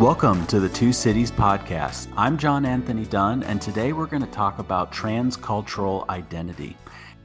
Welcome 0.00 0.46
to 0.46 0.60
the 0.60 0.68
Two 0.70 0.94
Cities 0.94 1.30
Podcast. 1.30 2.10
I'm 2.16 2.38
John 2.38 2.64
Anthony 2.64 3.04
Dunne, 3.04 3.42
and 3.42 3.60
today 3.60 3.92
we're 3.92 4.06
going 4.06 4.24
to 4.24 4.30
talk 4.30 4.58
about 4.58 4.90
transcultural 4.90 6.08
identity. 6.08 6.74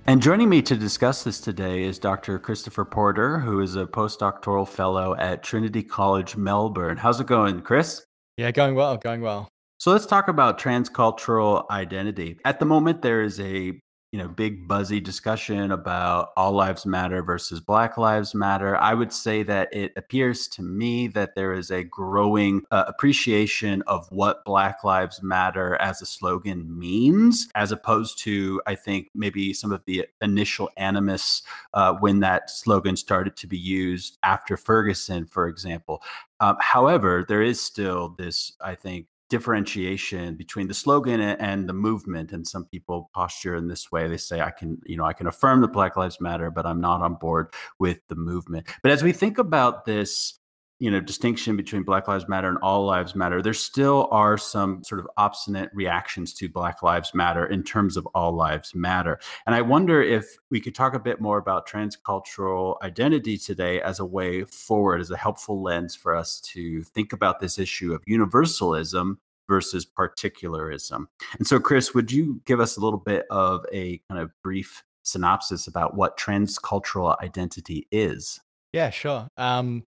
And 0.08 0.22
joining 0.22 0.50
me 0.50 0.62
to 0.64 0.76
discuss 0.76 1.24
this 1.24 1.40
today 1.40 1.84
is 1.84 2.00
Dr. 2.00 2.38
Christopher 2.38 2.84
Porter, 2.84 3.40
who 3.40 3.62
is 3.62 3.78
a 3.78 3.86
postdoctoral 3.86 4.68
fellow 4.68 5.16
at 5.16 5.42
Trinity 5.42 5.84
College, 5.84 6.36
Melbourne. 6.36 6.98
How's 6.98 7.22
it 7.22 7.28
going, 7.28 7.62
Chris? 7.62 8.04
Yeah, 8.36 8.52
going 8.52 8.76
well, 8.76 8.98
going 8.98 9.22
well. 9.22 9.48
So 9.78 9.94
let's 9.94 10.06
talk 10.06 10.28
about 10.28 10.60
transcultural 10.60 11.70
identity. 11.70 12.40
At 12.44 12.60
the 12.60 12.66
moment, 12.66 13.02
there 13.02 13.22
is 13.22 13.40
a 13.40 13.80
you 14.16 14.22
know 14.22 14.30
big 14.30 14.66
buzzy 14.66 15.02
discussion 15.02 15.74
about 15.74 16.30
all 16.38 16.54
lives 16.54 16.86
matter 16.86 17.22
versus 17.22 17.60
black 17.60 17.98
lives 17.98 18.34
matter. 18.34 18.78
I 18.78 18.94
would 18.94 19.12
say 19.12 19.44
that 19.44 19.68
it 19.76 19.92
appears 19.98 20.48
to 20.56 20.64
me 20.64 21.10
that 21.10 21.36
there 21.36 21.52
is 21.52 21.70
a 21.70 21.84
growing 21.84 22.64
uh, 22.72 22.86
appreciation 22.88 23.82
of 23.88 24.10
what 24.12 24.46
black 24.46 24.86
lives 24.86 25.22
matter 25.22 25.76
as 25.82 26.02
a 26.02 26.06
slogan 26.06 26.80
means 26.80 27.50
as 27.56 27.74
opposed 27.74 28.18
to 28.20 28.62
i 28.66 28.74
think 28.74 29.10
maybe 29.14 29.54
some 29.54 29.74
of 29.74 29.84
the 29.86 30.06
initial 30.22 30.70
animus 30.78 31.42
uh, 31.74 31.94
when 31.96 32.22
that 32.22 32.50
slogan 32.50 32.96
started 32.96 33.36
to 33.36 33.48
be 33.48 33.58
used 33.58 34.18
after 34.24 34.56
ferguson 34.56 35.26
for 35.26 35.50
example. 35.50 36.02
Um, 36.40 36.56
however 36.62 37.26
there 37.28 37.42
is 37.42 37.60
still 37.60 38.16
this 38.18 38.54
i 38.62 38.76
think 38.76 39.08
differentiation 39.30 40.36
between 40.36 40.68
the 40.68 40.74
slogan 40.74 41.20
and 41.20 41.68
the 41.68 41.74
movement 41.74 42.32
and 42.32 42.48
some 42.48 42.66
people 42.66 43.10
posture 43.14 43.56
in 43.56 43.68
this 43.68 43.92
way. 43.92 44.08
They 44.08 44.18
say 44.18 44.42
i 44.42 44.52
can 44.52 44.80
you 44.86 44.98
know 44.98 45.06
i 45.06 45.14
can 45.14 45.28
affirm 45.28 45.62
that 45.62 45.74
black 45.74 45.98
lives 45.98 46.22
matter 46.22 46.52
but 46.52 46.66
i'm 46.66 46.82
not 46.82 47.02
on 47.02 47.16
board 47.16 47.54
with 47.80 48.00
the 48.08 48.16
movement. 48.16 48.68
But 48.84 48.92
as 48.92 49.04
we 49.04 49.12
think 49.12 49.38
about 49.38 49.86
this 49.86 50.40
you 50.80 50.92
know 50.92 51.00
distinction 51.00 51.56
between 51.56 51.84
black 51.84 52.08
lives 52.08 52.28
matter 52.28 52.50
and 52.50 52.58
all 52.58 52.86
lives 52.86 53.16
matter 53.16 53.42
there 53.42 53.54
still 53.54 54.10
are 54.12 54.38
some 54.38 54.84
sort 54.84 55.00
of 55.00 55.08
obstinate 55.18 55.70
reactions 55.74 56.34
to 56.34 56.50
black 56.50 56.84
lives 56.84 57.14
matter 57.14 57.46
in 57.46 57.64
terms 57.64 57.96
of 57.98 58.06
all 58.08 58.34
lives 58.34 58.76
matter. 58.76 59.20
And 59.46 59.56
i 59.56 59.62
wonder 59.62 60.02
if 60.02 60.38
we 60.52 60.60
could 60.60 60.76
talk 60.76 60.94
a 60.94 61.00
bit 61.00 61.22
more 61.22 61.38
about 61.38 61.68
transcultural 61.68 62.82
identity 62.82 63.38
today 63.38 63.82
as 63.82 64.00
a 64.00 64.06
way 64.06 64.44
forward 64.44 65.02
as 65.02 65.12
a 65.12 65.18
helpful 65.18 65.62
lens 65.62 65.96
for 65.96 66.16
us 66.16 66.40
to 66.42 66.84
think 66.84 67.14
about 67.14 67.40
this 67.40 67.58
issue 67.58 67.94
of 67.94 68.04
universalism 68.06 69.20
versus 69.48 69.86
particularism. 69.86 71.08
And 71.38 71.48
so 71.48 71.60
chris 71.60 71.94
would 71.94 72.12
you 72.12 72.42
give 72.46 72.60
us 72.60 72.78
a 72.78 72.82
little 72.82 73.00
bit 73.00 73.26
of 73.30 73.66
a 73.72 74.02
kind 74.10 74.22
of 74.22 74.32
brief 74.44 74.84
synopsis 75.04 75.68
about 75.68 75.96
what 75.96 76.18
transcultural 76.18 77.16
identity 77.22 77.88
is? 77.92 78.42
Yeah 78.74 78.90
sure. 78.90 79.28
Um 79.38 79.84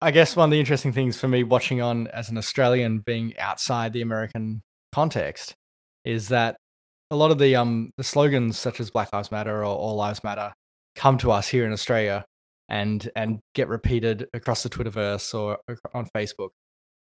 I 0.00 0.10
guess 0.10 0.36
one 0.36 0.48
of 0.48 0.50
the 0.50 0.60
interesting 0.60 0.92
things 0.92 1.18
for 1.18 1.28
me 1.28 1.44
watching 1.44 1.80
on 1.80 2.08
as 2.08 2.30
an 2.30 2.38
Australian 2.38 3.00
being 3.00 3.36
outside 3.38 3.92
the 3.92 4.02
American 4.02 4.62
context 4.92 5.54
is 6.04 6.28
that 6.28 6.56
a 7.10 7.16
lot 7.16 7.30
of 7.30 7.38
the 7.38 7.56
um 7.56 7.90
the 7.96 8.04
slogans 8.04 8.58
such 8.58 8.80
as 8.80 8.90
Black 8.90 9.12
Lives 9.12 9.30
Matter 9.30 9.60
or 9.60 9.64
All 9.64 9.96
Lives 9.96 10.22
Matter 10.24 10.52
come 10.94 11.18
to 11.18 11.30
us 11.30 11.48
here 11.48 11.64
in 11.64 11.72
Australia 11.72 12.24
and 12.68 13.08
and 13.16 13.40
get 13.54 13.68
repeated 13.68 14.26
across 14.34 14.62
the 14.62 14.68
Twitterverse 14.68 15.34
or 15.34 15.58
on 15.94 16.06
Facebook 16.14 16.50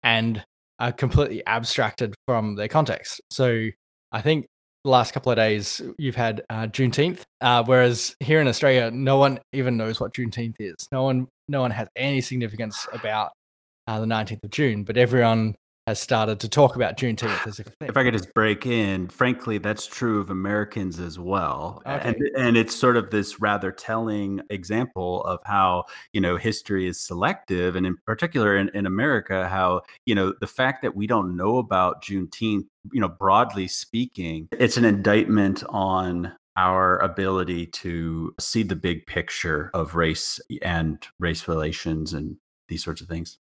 and 0.02 0.42
are 0.78 0.92
completely 0.92 1.44
abstracted 1.46 2.14
from 2.26 2.56
their 2.56 2.68
context. 2.68 3.20
So 3.30 3.68
I 4.12 4.22
think 4.22 4.46
last 4.84 5.12
couple 5.12 5.30
of 5.32 5.36
days 5.36 5.82
you've 5.98 6.16
had 6.16 6.42
uh, 6.50 6.66
Juneteenth, 6.66 7.22
uh, 7.40 7.62
whereas 7.64 8.16
here 8.20 8.40
in 8.40 8.48
Australia, 8.48 8.90
no 8.90 9.16
one 9.16 9.38
even 9.52 9.76
knows 9.76 10.00
what 10.00 10.14
Juneteenth 10.14 10.56
is. 10.58 10.74
No 10.92 11.02
one, 11.02 11.28
no 11.48 11.60
one 11.60 11.70
has 11.70 11.88
any 11.96 12.20
significance 12.20 12.86
about 12.92 13.32
uh, 13.86 14.00
the 14.00 14.06
19th 14.06 14.44
of 14.44 14.50
June, 14.50 14.84
but 14.84 14.96
everyone 14.96 15.54
has 15.90 16.00
started 16.00 16.38
to 16.40 16.48
talk 16.48 16.76
about 16.76 16.96
Juneteenth 16.96 17.46
as 17.46 17.58
a 17.58 17.64
thing. 17.64 17.88
If 17.88 17.96
I 17.96 18.04
could 18.04 18.14
just 18.14 18.32
break 18.32 18.64
in, 18.64 19.08
frankly, 19.08 19.58
that's 19.58 19.86
true 19.86 20.20
of 20.20 20.30
Americans 20.30 21.00
as 21.00 21.18
well. 21.18 21.82
Okay. 21.84 22.08
And, 22.08 22.16
and 22.38 22.56
it's 22.56 22.74
sort 22.74 22.96
of 22.96 23.10
this 23.10 23.40
rather 23.40 23.72
telling 23.72 24.40
example 24.50 25.24
of 25.24 25.40
how, 25.44 25.84
you 26.12 26.20
know, 26.20 26.36
history 26.36 26.86
is 26.86 27.00
selective. 27.00 27.74
And 27.76 27.84
in 27.84 27.96
particular 28.06 28.56
in, 28.56 28.70
in 28.72 28.86
America, 28.86 29.48
how, 29.48 29.82
you 30.06 30.14
know, 30.14 30.32
the 30.40 30.46
fact 30.46 30.82
that 30.82 30.94
we 30.94 31.06
don't 31.06 31.36
know 31.36 31.58
about 31.58 32.04
Juneteenth, 32.04 32.66
you 32.92 33.00
know, 33.00 33.08
broadly 33.08 33.66
speaking, 33.66 34.48
it's 34.52 34.76
an 34.76 34.84
indictment 34.84 35.64
on 35.68 36.32
our 36.56 36.98
ability 37.00 37.66
to 37.66 38.32
see 38.38 38.62
the 38.62 38.76
big 38.76 39.06
picture 39.06 39.70
of 39.74 39.96
race 39.96 40.40
and 40.62 41.04
race 41.18 41.48
relations 41.48 42.12
and 42.12 42.36
these 42.68 42.84
sorts 42.84 43.00
of 43.00 43.08
things. 43.08 43.38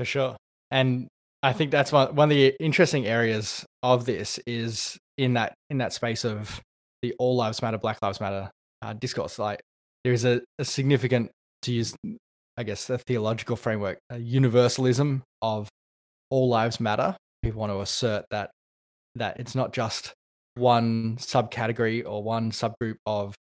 For 0.00 0.04
sure. 0.04 0.36
And 0.72 1.08
I 1.42 1.52
think 1.52 1.70
that's 1.70 1.90
one 1.90 2.14
one 2.14 2.30
of 2.30 2.36
the 2.36 2.54
interesting 2.60 3.06
areas 3.06 3.64
of 3.82 4.04
this 4.04 4.38
is 4.46 4.98
in 5.18 5.34
that 5.34 5.54
in 5.70 5.78
that 5.78 5.92
space 5.92 6.24
of 6.24 6.60
the 7.02 7.14
all 7.18 7.36
lives 7.36 7.60
matter, 7.62 7.78
Black 7.78 8.00
Lives 8.00 8.20
Matter 8.20 8.50
uh, 8.80 8.92
discourse. 8.92 9.38
Like 9.38 9.60
there 10.04 10.12
is 10.12 10.24
a, 10.24 10.40
a, 10.58 10.64
significant 10.64 11.30
to 11.62 11.72
use, 11.72 11.94
I 12.56 12.62
guess, 12.62 12.86
the 12.86 12.98
theological 12.98 13.56
framework, 13.56 13.98
a 14.10 14.18
universalism 14.18 15.22
of 15.40 15.68
all 16.30 16.48
lives 16.48 16.80
matter. 16.80 17.16
People 17.42 17.60
want 17.60 17.72
to 17.72 17.80
assert 17.80 18.24
that 18.30 18.50
that 19.16 19.40
it's 19.40 19.54
not 19.54 19.72
just 19.72 20.14
one 20.54 21.16
subcategory 21.16 22.04
or 22.06 22.22
one 22.22 22.52
subgroup 22.52 22.96
of 23.04 23.34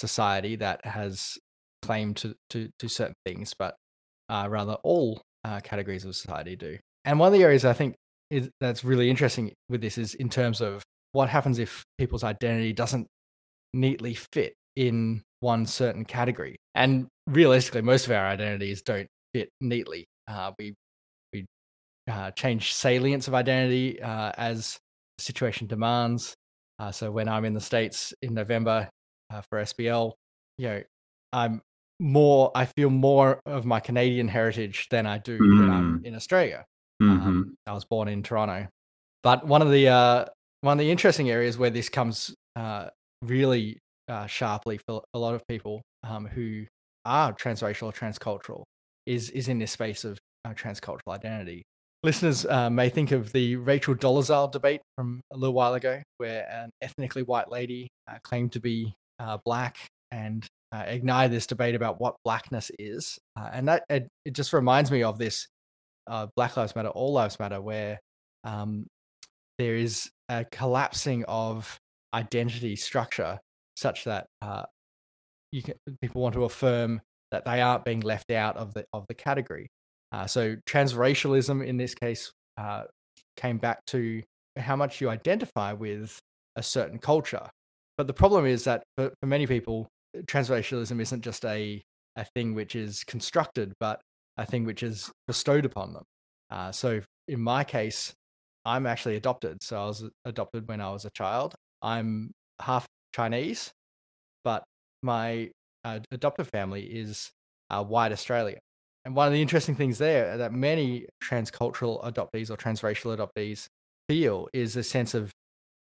society 0.00 0.56
that 0.56 0.84
has 0.84 1.38
claim 1.82 2.14
to 2.14 2.34
to, 2.50 2.68
to 2.80 2.88
certain 2.88 3.14
things, 3.24 3.54
but 3.56 3.76
uh, 4.28 4.48
rather 4.50 4.76
all 4.82 5.22
uh, 5.44 5.60
categories 5.60 6.04
of 6.04 6.16
society 6.16 6.56
do. 6.56 6.78
And 7.04 7.18
one 7.18 7.28
of 7.28 7.32
the 7.32 7.44
areas 7.44 7.64
I 7.64 7.72
think 7.72 7.94
is 8.30 8.48
that's 8.60 8.84
really 8.84 9.10
interesting 9.10 9.52
with 9.68 9.80
this 9.80 9.98
is 9.98 10.14
in 10.14 10.28
terms 10.28 10.60
of 10.60 10.82
what 11.12 11.28
happens 11.28 11.58
if 11.58 11.84
people's 11.98 12.24
identity 12.24 12.72
doesn't 12.72 13.06
neatly 13.72 14.14
fit 14.14 14.54
in 14.76 15.22
one 15.40 15.66
certain 15.66 16.04
category. 16.04 16.56
And 16.74 17.06
realistically, 17.26 17.82
most 17.82 18.06
of 18.06 18.12
our 18.12 18.26
identities 18.26 18.82
don't 18.82 19.06
fit 19.34 19.50
neatly. 19.60 20.06
Uh, 20.26 20.52
we 20.58 20.74
we 21.32 21.44
uh, 22.10 22.30
change 22.32 22.72
salience 22.72 23.28
of 23.28 23.34
identity 23.34 24.00
uh, 24.00 24.32
as 24.36 24.78
the 25.18 25.24
situation 25.24 25.66
demands. 25.66 26.34
Uh, 26.78 26.90
so 26.90 27.10
when 27.10 27.28
I'm 27.28 27.44
in 27.44 27.54
the 27.54 27.60
states 27.60 28.12
in 28.22 28.34
November 28.34 28.88
uh, 29.32 29.42
for 29.48 29.62
SBL, 29.62 30.12
you 30.58 30.68
know, 30.68 30.82
I'm 31.32 31.60
more. 32.00 32.50
I 32.54 32.64
feel 32.64 32.90
more 32.90 33.40
of 33.46 33.64
my 33.64 33.80
Canadian 33.80 34.28
heritage 34.28 34.88
than 34.90 35.06
I 35.06 35.18
do 35.18 35.38
mm. 35.38 35.60
when 35.60 35.70
I'm 35.70 35.98
mm. 36.00 36.04
in 36.06 36.14
Australia. 36.14 36.64
Mm-hmm. 37.02 37.28
Um, 37.28 37.54
I 37.66 37.72
was 37.72 37.84
born 37.84 38.08
in 38.08 38.22
Toronto, 38.22 38.68
but 39.22 39.46
one 39.46 39.62
of 39.62 39.70
the 39.70 39.88
uh, 39.88 40.24
one 40.60 40.78
of 40.78 40.78
the 40.78 40.90
interesting 40.90 41.30
areas 41.30 41.58
where 41.58 41.70
this 41.70 41.88
comes 41.88 42.34
uh, 42.56 42.88
really 43.22 43.78
uh, 44.08 44.26
sharply 44.26 44.78
for 44.78 45.02
a 45.12 45.18
lot 45.18 45.34
of 45.34 45.46
people 45.48 45.82
um, 46.04 46.26
who 46.26 46.64
are 47.04 47.32
transracial 47.32 47.84
or 47.84 47.92
transcultural 47.92 48.64
is 49.06 49.30
is 49.30 49.48
in 49.48 49.58
this 49.58 49.72
space 49.72 50.04
of 50.04 50.18
uh, 50.44 50.50
transcultural 50.50 51.08
identity. 51.08 51.62
Listeners 52.02 52.44
uh, 52.46 52.68
may 52.68 52.90
think 52.90 53.12
of 53.12 53.32
the 53.32 53.56
Rachel 53.56 53.94
Dolezal 53.94 54.52
debate 54.52 54.82
from 54.96 55.20
a 55.32 55.36
little 55.36 55.54
while 55.54 55.74
ago, 55.74 56.02
where 56.18 56.46
an 56.50 56.70
ethnically 56.82 57.22
white 57.22 57.50
lady 57.50 57.88
uh, 58.10 58.18
claimed 58.22 58.52
to 58.52 58.60
be 58.60 58.94
black 59.44 59.78
and 60.10 60.46
ignited 60.72 61.32
this 61.32 61.46
debate 61.46 61.74
about 61.74 62.00
what 62.00 62.14
blackness 62.24 62.70
is, 62.78 63.18
and 63.36 63.68
that 63.68 63.84
it, 63.88 64.06
it 64.26 64.34
just 64.34 64.52
reminds 64.52 64.90
me 64.90 65.02
of 65.02 65.18
this 65.18 65.46
uh, 66.06 66.26
Black 66.36 66.56
Lives 66.56 66.74
Matter, 66.76 66.88
All 66.88 67.12
Lives 67.12 67.38
Matter, 67.38 67.60
where 67.60 68.00
um, 68.44 68.86
there 69.58 69.76
is 69.76 70.10
a 70.28 70.44
collapsing 70.44 71.24
of 71.24 71.78
identity 72.12 72.76
structure 72.76 73.38
such 73.76 74.04
that 74.04 74.26
uh, 74.42 74.64
you 75.52 75.62
can, 75.62 75.74
people 76.00 76.22
want 76.22 76.34
to 76.34 76.44
affirm 76.44 77.00
that 77.30 77.44
they 77.44 77.60
aren't 77.60 77.84
being 77.84 78.00
left 78.00 78.30
out 78.30 78.56
of 78.56 78.74
the 78.74 78.84
of 78.92 79.04
the 79.08 79.14
category. 79.14 79.68
Uh, 80.12 80.26
so 80.26 80.56
transracialism 80.66 81.66
in 81.66 81.76
this 81.76 81.94
case 81.94 82.32
uh, 82.56 82.82
came 83.36 83.58
back 83.58 83.84
to 83.86 84.22
how 84.56 84.76
much 84.76 85.00
you 85.00 85.10
identify 85.10 85.72
with 85.72 86.18
a 86.56 86.62
certain 86.62 86.98
culture. 86.98 87.48
But 87.96 88.06
the 88.06 88.12
problem 88.12 88.46
is 88.46 88.64
that 88.64 88.84
for, 88.96 89.12
for 89.20 89.26
many 89.26 89.46
people, 89.46 89.88
transracialism 90.26 91.00
isn't 91.00 91.22
just 91.22 91.44
a 91.44 91.82
a 92.16 92.24
thing 92.24 92.54
which 92.54 92.76
is 92.76 93.02
constructed, 93.04 93.72
but 93.80 94.00
a 94.36 94.46
thing 94.46 94.64
which 94.64 94.82
is 94.82 95.10
bestowed 95.26 95.64
upon 95.64 95.92
them. 95.92 96.04
Uh, 96.50 96.72
so 96.72 97.00
in 97.28 97.40
my 97.40 97.64
case, 97.64 98.14
I'm 98.64 98.86
actually 98.86 99.16
adopted. 99.16 99.62
So 99.62 99.82
I 99.82 99.86
was 99.86 100.04
adopted 100.24 100.68
when 100.68 100.80
I 100.80 100.90
was 100.90 101.04
a 101.04 101.10
child. 101.10 101.54
I'm 101.82 102.32
half 102.60 102.86
Chinese, 103.14 103.72
but 104.42 104.64
my 105.02 105.50
uh, 105.84 106.00
adoptive 106.10 106.48
family 106.48 106.82
is 106.82 107.30
uh, 107.70 107.84
white 107.84 108.12
Australian. 108.12 108.58
And 109.04 109.14
one 109.14 109.26
of 109.26 109.34
the 109.34 109.42
interesting 109.42 109.74
things 109.74 109.98
there 109.98 110.38
that 110.38 110.52
many 110.52 111.06
transcultural 111.22 112.02
adoptees 112.04 112.50
or 112.50 112.56
transracial 112.56 113.16
adoptees 113.16 113.66
feel 114.08 114.48
is 114.52 114.76
a 114.76 114.82
sense 114.82 115.14
of 115.14 115.30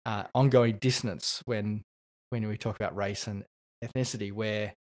uh, 0.05 0.25
ongoing 0.35 0.77
dissonance 0.79 1.43
when 1.47 1.83
when 2.31 2.47
we 2.47 2.59
talk 2.59 2.77
about 2.77 2.95
race 2.95 3.27
and 3.27 3.45
ethnicity, 3.83 4.33
where 4.33 4.75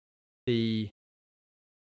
the 0.46 0.90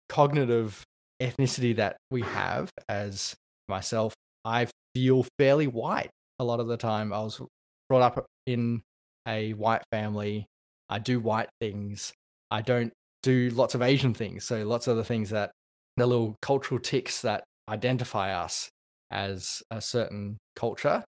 cognitive 0.07 0.83
ethnicity 1.21 1.75
that 1.75 1.97
we 2.11 2.21
have 2.21 2.69
as 2.87 3.35
myself 3.67 4.13
I 4.45 4.67
feel 4.95 5.25
fairly 5.37 5.67
white 5.67 6.09
a 6.39 6.43
lot 6.43 6.59
of 6.59 6.67
the 6.67 6.77
time. 6.77 7.13
I 7.13 7.19
was 7.19 7.41
brought 7.87 8.01
up 8.01 8.25
in 8.45 8.81
a 9.27 9.53
white 9.53 9.83
family. 9.91 10.45
I 10.89 10.99
do 10.99 11.19
white 11.19 11.49
things. 11.59 12.13
I 12.49 12.61
don't 12.61 12.91
do 13.21 13.49
lots 13.49 13.75
of 13.75 13.81
Asian 13.81 14.13
things. 14.13 14.45
So 14.45 14.63
lots 14.63 14.87
of 14.87 14.97
the 14.97 15.03
things 15.03 15.29
that 15.31 15.51
the 15.97 16.07
little 16.07 16.35
cultural 16.41 16.79
ticks 16.79 17.21
that 17.21 17.43
identify 17.67 18.33
us 18.33 18.69
as 19.11 19.61
a 19.69 19.81
certain 19.81 20.37
culture, 20.55 21.03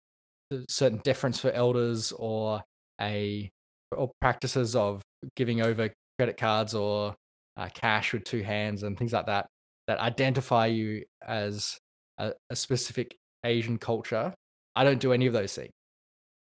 certain 0.68 1.00
deference 1.04 1.40
for 1.40 1.52
elders 1.52 2.12
or 2.12 2.62
a 3.00 3.50
or 3.96 4.12
practices 4.22 4.76
of 4.76 5.02
giving 5.36 5.62
over 5.62 5.92
credit 6.18 6.38
cards 6.38 6.74
or 6.74 7.16
uh, 7.58 7.70
cash 7.74 8.14
with 8.14 8.24
two 8.24 8.42
hands 8.42 8.84
and 8.84 8.98
things 8.98 9.14
like 9.14 9.26
that 9.26 9.48
that 9.90 10.00
identify 10.00 10.68
you 10.68 11.04
as 11.28 11.80
a, 12.20 12.32
a 12.52 12.56
specific 12.56 13.18
Asian 13.44 13.80
culture. 13.80 14.36
I 14.76 14.84
don't 14.84 15.00
do 15.00 15.14
any 15.14 15.26
of 15.26 15.34
those 15.34 15.56
things. 15.56 15.72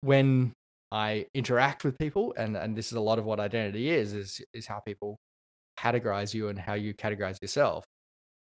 When 0.00 0.52
I 0.90 1.26
interact 1.32 1.84
with 1.84 1.96
people, 1.96 2.34
and 2.36 2.56
and 2.56 2.76
this 2.76 2.88
is 2.88 2.94
a 2.94 3.00
lot 3.00 3.20
of 3.20 3.24
what 3.24 3.38
identity 3.38 3.88
is, 3.88 4.14
is 4.14 4.40
is 4.52 4.66
how 4.66 4.80
people 4.80 5.16
categorize 5.78 6.34
you 6.34 6.48
and 6.48 6.58
how 6.58 6.74
you 6.74 6.92
categorize 6.92 7.40
yourself. 7.40 7.84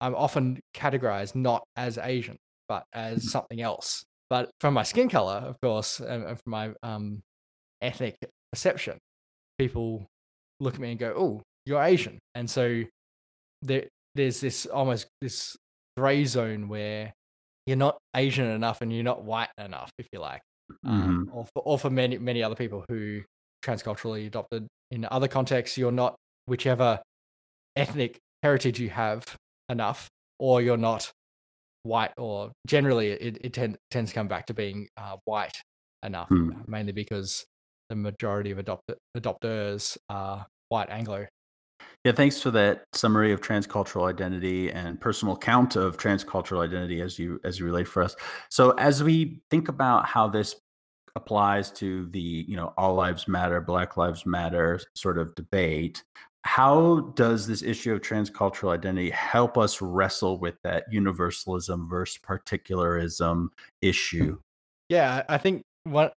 I'm 0.01 0.13
often 0.13 0.59
categorized 0.75 1.33
not 1.33 1.63
as 1.75 1.97
Asian, 1.97 2.38
but 2.69 2.83
as 2.94 3.18
mm-hmm. 3.18 3.27
something 3.30 3.59
else. 3.59 4.04
But 4.30 4.51
from 4.59 4.75
my 4.75 4.83
skin 4.83 5.09
color, 5.09 5.42
of 5.47 5.59
course, 5.62 6.00
and, 6.00 6.25
and 6.25 6.39
from 6.39 6.51
my 6.51 6.74
um, 6.83 7.21
ethnic 7.81 8.18
perception, 8.51 9.00
people 9.57 10.06
look 10.59 10.75
at 10.75 10.80
me 10.80 10.92
and 10.92 11.00
go, 11.00 11.12
"Oh, 11.18 11.42
you're 11.65 11.81
Asian," 11.81 12.19
and 12.36 12.47
so 12.47 12.83
there, 13.63 13.88
there's 14.15 14.41
this 14.41 14.65
almost 14.65 15.07
this 15.21 15.55
gray 15.97 16.25
zone 16.25 16.67
where 16.67 17.13
you're 17.65 17.77
not 17.77 17.97
Asian 18.15 18.47
enough 18.47 18.81
and 18.81 18.93
you're 18.93 19.03
not 19.03 19.23
white 19.23 19.49
enough, 19.57 19.91
if 19.97 20.07
you 20.11 20.19
like, 20.19 20.41
um, 20.85 21.27
mm-hmm. 21.27 21.37
or 21.37 21.45
for, 21.53 21.63
or 21.63 21.79
for 21.79 21.89
many 21.89 22.17
many 22.17 22.43
other 22.43 22.55
people 22.55 22.83
who 22.89 23.21
transculturally 23.63 24.27
adopted 24.27 24.67
in 24.89 25.07
other 25.11 25.27
contexts, 25.27 25.77
you're 25.77 25.91
not 25.91 26.15
whichever 26.45 26.99
ethnic 27.75 28.17
heritage 28.43 28.79
you 28.79 28.89
have 28.89 29.23
enough, 29.69 30.07
or 30.39 30.61
you're 30.61 30.77
not 30.77 31.11
white, 31.83 32.11
or 32.17 32.51
generally 32.67 33.11
it, 33.11 33.37
it 33.41 33.53
tend, 33.53 33.77
tends 33.89 34.11
to 34.11 34.15
come 34.15 34.27
back 34.27 34.45
to 34.47 34.53
being 34.53 34.87
uh, 34.97 35.15
white 35.25 35.55
enough, 36.03 36.27
hmm. 36.29 36.51
mainly 36.67 36.91
because 36.91 37.45
the 37.89 37.95
majority 37.95 38.51
of 38.51 38.57
adopt- 38.57 38.93
adopters 39.17 39.97
are 40.09 40.45
white 40.69 40.89
Anglo. 40.89 41.25
Yeah, 42.03 42.13
thanks 42.13 42.42
for 42.42 42.50
that 42.51 42.86
summary 42.94 43.31
of 43.31 43.42
transcultural 43.42 44.09
identity 44.09 44.71
and 44.71 45.00
personal 45.00 45.38
count 45.38 45.75
of 45.75 45.98
transcultural 45.98 46.63
identity 46.63 47.00
as 47.00 47.19
you 47.19 47.39
as 47.44 47.59
you 47.59 47.65
relate 47.65 47.88
for 47.88 48.01
us. 48.01 48.15
So 48.50 48.71
as 48.71 49.03
we 49.03 49.42
think 49.51 49.68
about 49.68 50.07
how 50.07 50.27
this 50.27 50.56
applies 51.15 51.69
to 51.71 52.07
the 52.07 52.19
you 52.19 52.56
know 52.56 52.74
all 52.75 52.95
lives 52.95 53.27
matter, 53.27 53.62
Black 53.62 53.98
Lives 53.98 54.25
Matter 54.25 54.80
sort 54.95 55.19
of 55.19 55.36
debate, 55.36 56.03
how 56.44 57.12
does 57.15 57.45
this 57.45 57.62
issue 57.62 57.94
of 57.94 58.01
transcultural 58.01 58.74
identity 58.74 59.12
help 59.12 59.57
us 59.57 59.80
wrestle 59.80 60.39
with 60.39 60.56
that 60.63 60.86
universalism 60.92 61.88
versus 61.88 62.18
particularism 62.18 63.51
issue? 63.83 64.39
Yeah, 64.89 65.21
I 65.30 65.38
think 65.38 65.62
what 65.83 66.15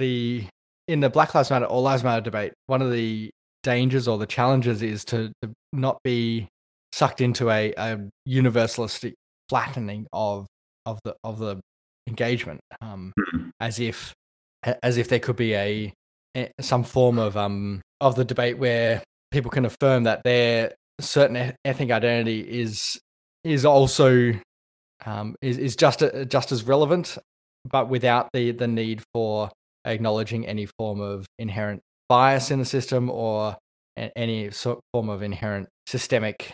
the 0.00 0.44
in 0.88 0.98
the 0.98 1.08
Black 1.08 1.36
Lives 1.36 1.50
Matter, 1.50 1.66
All 1.66 1.82
Lives 1.82 2.02
Matter 2.02 2.20
debate, 2.20 2.52
one 2.66 2.82
of 2.82 2.90
the 2.90 3.30
dangers 3.64 4.06
or 4.06 4.18
the 4.18 4.26
challenges 4.26 4.82
is 4.82 5.04
to, 5.06 5.32
to 5.42 5.52
not 5.72 5.98
be 6.04 6.46
sucked 6.92 7.20
into 7.20 7.50
a, 7.50 7.72
a 7.76 7.98
universalistic 8.28 9.14
flattening 9.48 10.06
of 10.12 10.46
of 10.86 11.00
the 11.02 11.16
of 11.24 11.38
the 11.38 11.60
engagement, 12.06 12.60
um, 12.80 13.12
mm-hmm. 13.18 13.48
as 13.58 13.80
if 13.80 14.14
as 14.82 14.96
if 14.96 15.08
there 15.08 15.18
could 15.18 15.36
be 15.36 15.54
a, 15.54 15.92
a 16.36 16.50
some 16.60 16.84
form 16.84 17.18
of 17.18 17.36
um 17.36 17.80
of 18.00 18.14
the 18.14 18.24
debate 18.24 18.58
where 18.58 19.02
people 19.32 19.50
can 19.50 19.64
affirm 19.64 20.04
that 20.04 20.22
their 20.22 20.72
certain 21.00 21.52
ethnic 21.64 21.90
identity 21.90 22.40
is 22.40 23.00
is 23.42 23.64
also 23.64 24.32
um, 25.04 25.34
is 25.42 25.58
is 25.58 25.74
just 25.74 26.02
a, 26.02 26.24
just 26.24 26.52
as 26.52 26.62
relevant, 26.62 27.18
but 27.68 27.88
without 27.88 28.28
the 28.32 28.52
the 28.52 28.68
need 28.68 29.02
for 29.12 29.50
acknowledging 29.84 30.46
any 30.46 30.66
form 30.78 31.00
of 31.00 31.26
inherent 31.38 31.82
bias 32.08 32.50
in 32.50 32.58
the 32.58 32.64
system 32.64 33.10
or 33.10 33.56
any 33.96 34.50
sort 34.50 34.80
form 34.92 35.08
of 35.08 35.22
inherent 35.22 35.68
systemic 35.86 36.52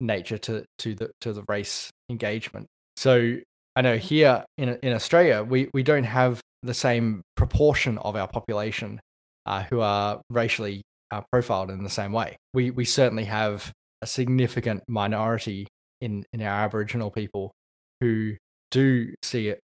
nature 0.00 0.38
to 0.38 0.64
to 0.78 0.94
the 0.94 1.10
to 1.20 1.32
the 1.32 1.42
race 1.48 1.90
engagement. 2.10 2.66
So 2.96 3.38
I 3.74 3.82
know 3.82 3.96
here 3.96 4.44
in 4.58 4.78
in 4.82 4.92
Australia 4.92 5.42
we 5.42 5.68
we 5.74 5.82
don't 5.82 6.04
have 6.04 6.40
the 6.62 6.74
same 6.74 7.22
proportion 7.36 7.98
of 7.98 8.16
our 8.16 8.28
population 8.28 9.00
uh, 9.46 9.62
who 9.64 9.80
are 9.80 10.20
racially 10.30 10.82
uh, 11.10 11.22
profiled 11.32 11.70
in 11.70 11.82
the 11.82 11.90
same 11.90 12.12
way. 12.12 12.36
We 12.54 12.70
we 12.70 12.84
certainly 12.84 13.24
have 13.24 13.72
a 14.02 14.06
significant 14.06 14.82
minority 14.88 15.66
in 16.00 16.24
in 16.32 16.42
our 16.42 16.64
Aboriginal 16.64 17.10
people 17.10 17.52
who 18.00 18.36
do 18.70 19.14
see 19.22 19.48
it 19.48 19.60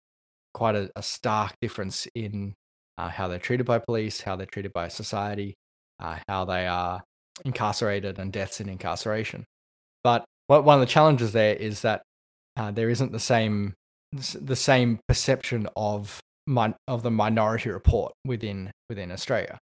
quite 0.54 0.74
a, 0.74 0.90
a 0.96 1.02
stark 1.02 1.52
difference 1.60 2.06
in 2.14 2.54
uh, 3.02 3.08
how 3.08 3.26
they're 3.26 3.38
treated 3.38 3.66
by 3.66 3.78
police, 3.78 4.20
how 4.20 4.36
they're 4.36 4.46
treated 4.46 4.72
by 4.72 4.86
society, 4.86 5.54
uh, 5.98 6.18
how 6.28 6.44
they 6.44 6.66
are 6.66 7.02
incarcerated, 7.44 8.18
and 8.18 8.32
deaths 8.32 8.60
in 8.60 8.68
incarceration. 8.68 9.44
But 10.04 10.24
one 10.46 10.74
of 10.74 10.80
the 10.80 10.86
challenges 10.86 11.32
there 11.32 11.54
is 11.54 11.82
that 11.82 12.02
uh, 12.56 12.70
there 12.70 12.90
isn't 12.90 13.12
the 13.12 13.18
same 13.18 13.74
the 14.12 14.56
same 14.56 15.00
perception 15.08 15.66
of 15.74 16.20
of 16.86 17.02
the 17.02 17.10
minority 17.10 17.70
report 17.70 18.12
within 18.24 18.70
within 18.88 19.10
Australia. 19.10 19.58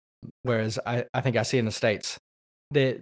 Whereas 0.43 0.79
I, 0.87 1.05
I 1.13 1.21
think 1.21 1.37
I 1.37 1.43
see 1.43 1.59
in 1.59 1.65
the 1.65 1.73
states, 1.73 2.17
that 2.71 3.01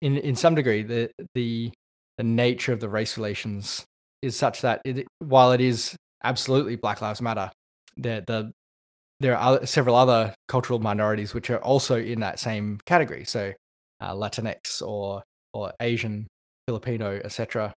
in 0.00 0.16
in 0.16 0.34
some 0.34 0.54
degree 0.54 0.82
the 0.82 1.10
the 1.34 1.70
the 2.18 2.24
nature 2.24 2.72
of 2.72 2.80
the 2.80 2.88
race 2.88 3.16
relations 3.16 3.84
is 4.22 4.34
such 4.36 4.62
that 4.62 4.80
it, 4.84 5.06
while 5.18 5.52
it 5.52 5.60
is 5.60 5.94
absolutely 6.24 6.76
Black 6.76 7.00
Lives 7.00 7.20
Matter, 7.20 7.50
the 7.96 8.24
the 8.26 8.52
there 9.22 9.36
are 9.36 9.54
other, 9.54 9.66
several 9.66 9.94
other 9.94 10.34
cultural 10.48 10.78
minorities 10.80 11.32
which 11.32 11.48
are 11.48 11.58
also 11.58 11.96
in 11.96 12.20
that 12.20 12.38
same 12.38 12.78
category. 12.86 13.24
So 13.24 13.52
uh, 14.00 14.14
Latinx 14.14 14.82
or 14.82 15.22
or 15.54 15.72
Asian, 15.80 16.26
Filipino, 16.66 17.20
etc. 17.24 17.72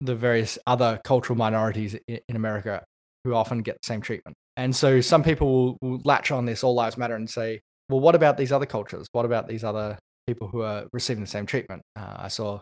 The 0.00 0.14
various 0.14 0.58
other 0.66 1.00
cultural 1.04 1.36
minorities 1.36 1.96
in, 2.06 2.20
in 2.28 2.36
America 2.36 2.84
who 3.24 3.34
often 3.34 3.62
get 3.62 3.76
the 3.82 3.86
same 3.86 4.02
treatment. 4.02 4.36
And 4.56 4.76
so 4.76 5.00
some 5.00 5.22
people 5.22 5.48
will, 5.48 5.78
will 5.80 6.00
latch 6.04 6.30
on 6.30 6.44
this 6.44 6.62
all 6.62 6.74
lives 6.74 6.98
matter 6.98 7.16
and 7.16 7.28
say, 7.28 7.60
well, 7.88 8.00
what 8.00 8.14
about 8.14 8.36
these 8.36 8.52
other 8.52 8.66
cultures? 8.66 9.06
What 9.12 9.24
about 9.24 9.48
these 9.48 9.64
other 9.64 9.98
people 10.26 10.48
who 10.48 10.60
are 10.60 10.84
receiving 10.92 11.24
the 11.24 11.30
same 11.30 11.46
treatment? 11.46 11.82
Uh, 11.96 12.14
I 12.18 12.28
saw 12.28 12.60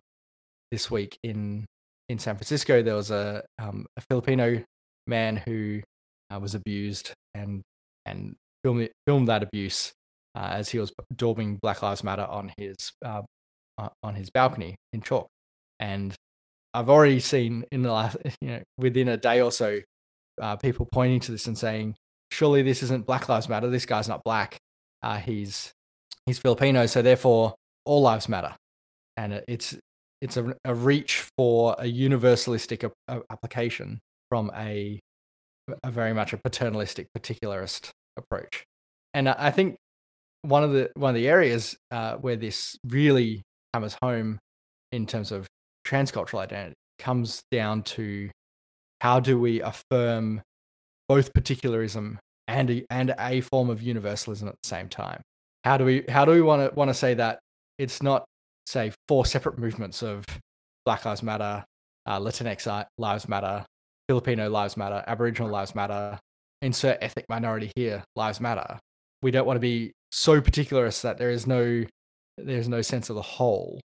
this 0.71 0.91
week 0.91 1.19
in 1.23 1.67
in 2.09 2.19
San 2.19 2.37
Francisco 2.37 2.83
there 2.83 2.95
was 2.95 3.11
a, 3.11 3.43
um, 3.59 3.87
a 3.97 4.03
Filipino 4.11 4.63
man 5.07 5.37
who 5.37 5.81
uh, 6.33 6.39
was 6.39 6.55
abused 6.55 7.13
and 7.35 7.63
and 8.07 8.35
filmed 8.65 8.89
filmed 9.07 9.29
that 9.29 9.43
abuse 9.43 9.93
uh, 10.35 10.49
as 10.53 10.69
he 10.71 10.79
was 10.79 10.93
daubing 11.15 11.61
Black 11.61 11.83
Lives 11.83 12.05
Matter 12.05 12.25
on 12.25 12.53
his 12.57 12.93
uh, 13.05 13.23
on 14.03 14.15
his 14.15 14.31
balcony 14.31 14.77
in 14.93 15.01
chalk. 15.01 15.29
And 15.81 16.15
I've 16.75 16.91
already 16.91 17.21
seen 17.21 17.65
in 17.73 17.83
the 17.83 17.93
last 17.93 18.17
you 18.41 18.49
know 18.49 18.63
within 18.79 19.09
a 19.09 19.17
day 19.17 19.41
or 19.41 19.53
so 19.53 19.81
uh, 20.41 20.57
people 20.57 20.89
pointing 20.91 21.21
to 21.21 21.33
this 21.33 21.47
and 21.47 21.57
saying, 21.57 21.95
surely 22.31 22.63
this 22.63 22.83
isn't 22.83 23.07
Black 23.07 23.29
Lives 23.29 23.49
Matter. 23.49 23.69
This 23.69 23.87
guy's 23.87 24.09
not 24.09 24.25
black 24.25 24.59
uh, 25.03 25.19
he's 25.19 25.73
he's 26.27 26.39
Filipino, 26.39 26.87
so 26.87 27.03
therefore 27.03 27.55
all 27.85 28.03
lives 28.03 28.29
matter, 28.29 28.55
and 29.17 29.43
it's 29.49 29.77
it's 30.21 30.37
a, 30.37 30.55
a 30.65 30.75
reach 30.75 31.25
for 31.37 31.75
a 31.79 31.85
universalistic 31.85 32.89
application 33.09 34.01
from 34.29 34.51
a 34.55 35.01
a 35.83 35.91
very 35.91 36.13
much 36.13 36.33
a 36.33 36.39
paternalistic 36.39 37.07
particularist 37.17 37.91
approach, 38.17 38.65
and 39.15 39.29
I 39.29 39.51
think 39.51 39.77
one 40.43 40.65
of 40.65 40.73
the 40.73 40.91
one 40.95 41.11
of 41.11 41.15
the 41.15 41.29
areas 41.29 41.77
uh, 41.91 42.17
where 42.17 42.37
this 42.37 42.77
really 42.87 43.43
hammers 43.73 43.97
home 44.03 44.39
in 44.91 45.07
terms 45.07 45.33
of 45.33 45.47
transcultural 45.87 46.41
identity 46.41 46.75
comes 46.99 47.43
down 47.51 47.83
to 47.83 48.31
how 49.01 49.19
do 49.19 49.39
we 49.39 49.61
affirm 49.61 50.43
both 51.09 51.33
particularism 51.33 52.19
and 52.49 52.71
a, 52.71 52.85
and 52.91 53.15
a 53.19 53.41
form 53.41 53.71
of 53.71 53.83
universalism 53.83 54.49
at 54.49 54.55
the 54.63 54.69
same 54.69 54.89
time. 54.89 55.23
How 55.65 55.77
do 55.77 55.85
we 55.85 56.05
how 56.09 56.25
do 56.25 56.33
we 56.33 56.43
want 56.43 56.69
to 56.69 56.75
want 56.75 56.89
to 56.89 56.95
say 56.95 57.15
that 57.15 57.39
it's 57.79 58.03
not 58.03 58.25
say 58.67 58.93
four 59.09 59.27
separate 59.27 59.59
movements 59.59 60.03
of 60.03 60.25
Black 60.85 61.05
Lives 61.05 61.23
Matter, 61.23 61.65
uh, 62.07 62.19
Latinx 62.19 62.87
Lives 62.99 63.29
Matter, 63.29 63.65
Filipino 64.09 64.49
Lives 64.49 64.77
Matter, 64.77 65.03
Aboriginal 65.07 65.51
Lives 65.51 65.75
Matter, 65.75 66.19
insert 66.61 66.99
ethnic 67.01 67.27
minority 67.29 67.71
here, 67.77 68.05
Lives 68.17 68.41
Matter. 68.41 68.79
We 69.23 69.31
don't 69.31 69.47
want 69.47 69.57
to 69.57 69.61
be 69.61 69.93
so 70.11 70.41
particularist 70.41 71.03
that 71.03 71.19
there 71.19 71.31
is 71.31 71.47
no 71.47 71.85
there's 72.39 72.69
no 72.69 72.83
sense 72.83 73.11
of 73.11 73.17
the 73.17 73.23
whole. 73.23 73.81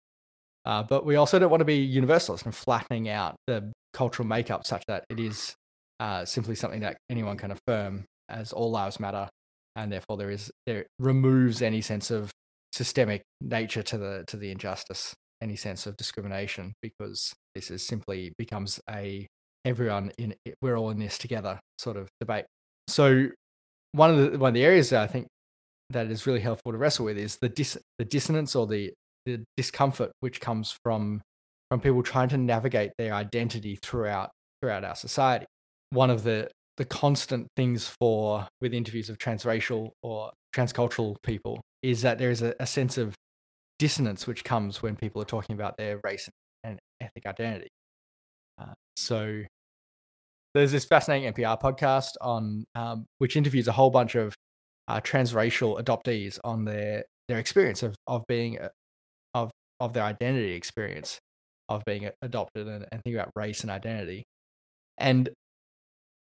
Uh, 0.66 0.84
but 0.84 1.06
we 1.06 1.16
also 1.16 1.40
don't 1.40 1.50
want 1.50 1.62
to 1.62 1.66
be 1.66 1.78
universalist 1.78 2.46
and 2.46 2.56
flattening 2.56 3.10
out 3.10 3.36
the 3.48 3.72
cultural 3.94 4.28
makeup 4.28 4.66
such 4.66 4.84
that 4.88 5.04
it 5.10 5.20
is 5.20 5.56
uh, 6.00 6.26
simply 6.26 6.56
something 6.56 6.82
that 6.82 6.98
anyone 7.10 7.38
can 7.38 7.52
affirm 7.52 8.06
as 8.30 8.52
all 8.52 8.72
lives 8.72 9.00
matter, 9.00 9.30
and 9.76 9.92
therefore 9.92 10.18
there 10.18 10.32
is 10.32 10.52
there 10.66 10.86
removes 11.00 11.62
any 11.62 11.82
sense 11.82 12.12
of 12.12 12.32
systemic 12.72 13.22
nature 13.42 13.84
to 13.84 13.98
the 13.98 14.24
to 14.28 14.38
the 14.38 14.52
injustice, 14.52 15.14
any 15.42 15.56
sense 15.56 15.86
of 15.86 15.96
discrimination, 15.98 16.74
because 16.82 17.34
this 17.54 17.70
is 17.70 17.86
simply 17.86 18.34
becomes 18.38 18.80
a 18.90 19.28
everyone 19.66 20.12
in 20.18 20.36
we're 20.62 20.78
all 20.78 20.92
in 20.92 21.00
this 21.00 21.18
together 21.18 21.60
sort 21.78 21.98
of 21.98 22.08
debate. 22.20 22.46
So 22.88 23.30
one 23.92 24.12
of 24.12 24.32
the 24.32 24.38
one 24.38 24.50
of 24.50 24.54
the 24.54 24.64
areas 24.64 24.92
that 24.92 25.02
I 25.02 25.08
think 25.08 25.28
that 25.90 26.08
is 26.08 26.26
really 26.26 26.40
helpful 26.40 26.72
to 26.72 26.78
wrestle 26.78 27.06
with 27.06 27.18
is 27.18 27.38
the 27.38 27.50
dis, 27.50 27.78
the 27.98 28.06
dissonance 28.06 28.56
or 28.56 28.68
the 28.68 28.94
the 29.26 29.44
discomfort 29.58 30.12
which 30.20 30.40
comes 30.40 30.78
from 30.84 31.22
from 31.70 31.80
people 31.80 32.04
trying 32.04 32.30
to 32.30 32.38
navigate 32.38 32.92
their 32.98 33.14
identity 33.14 33.78
throughout 33.82 34.30
throughout 34.62 34.84
our 34.84 34.96
society. 34.96 35.46
One 35.90 36.10
of 36.10 36.24
the 36.24 36.50
the 36.78 36.86
constant 36.86 37.48
things 37.56 37.88
for 38.00 38.48
with 38.62 38.74
interviews 38.74 39.10
of 39.10 39.18
transracial 39.18 39.92
or 40.04 40.32
transcultural 40.54 41.16
people 41.24 41.62
is 41.82 42.02
that 42.02 42.18
there 42.18 42.32
is 42.32 42.42
a, 42.42 42.54
a 42.60 42.68
sense 42.68 42.98
of 42.98 43.16
dissonance 43.80 44.28
which 44.28 44.44
comes 44.44 44.82
when 44.82 44.96
people 44.96 45.22
are 45.22 45.26
talking 45.26 45.54
about 45.54 45.78
their 45.78 46.00
race 46.04 46.30
and 46.64 46.80
ethnic 47.02 47.26
identity. 47.26 47.70
Uh, 48.60 48.74
so 48.96 49.44
there's 50.56 50.72
this 50.72 50.86
fascinating 50.86 51.32
NPR 51.34 51.62
podcast 51.62 52.12
on 52.22 52.66
um, 52.76 53.06
which 53.18 53.36
interviews 53.36 53.68
a 53.68 53.74
whole 53.74 53.90
bunch 53.90 54.16
of 54.16 54.34
uh, 54.88 55.02
transracial 55.02 55.80
adoptees 55.82 56.40
on 56.44 56.64
their 56.64 57.04
their 57.28 57.40
experience 57.40 57.84
of 57.84 57.96
of 58.08 58.24
being 58.28 58.58
a, 58.58 58.70
of 59.34 59.52
of 59.82 59.94
their 59.94 60.04
identity 60.04 60.54
experience 60.54 61.20
of 61.68 61.84
being 61.86 62.10
adopted 62.22 62.68
and, 62.68 62.86
and 62.92 63.02
think 63.04 63.16
about 63.16 63.32
race 63.36 63.62
and 63.62 63.72
identity. 63.72 64.24
And 64.98 65.30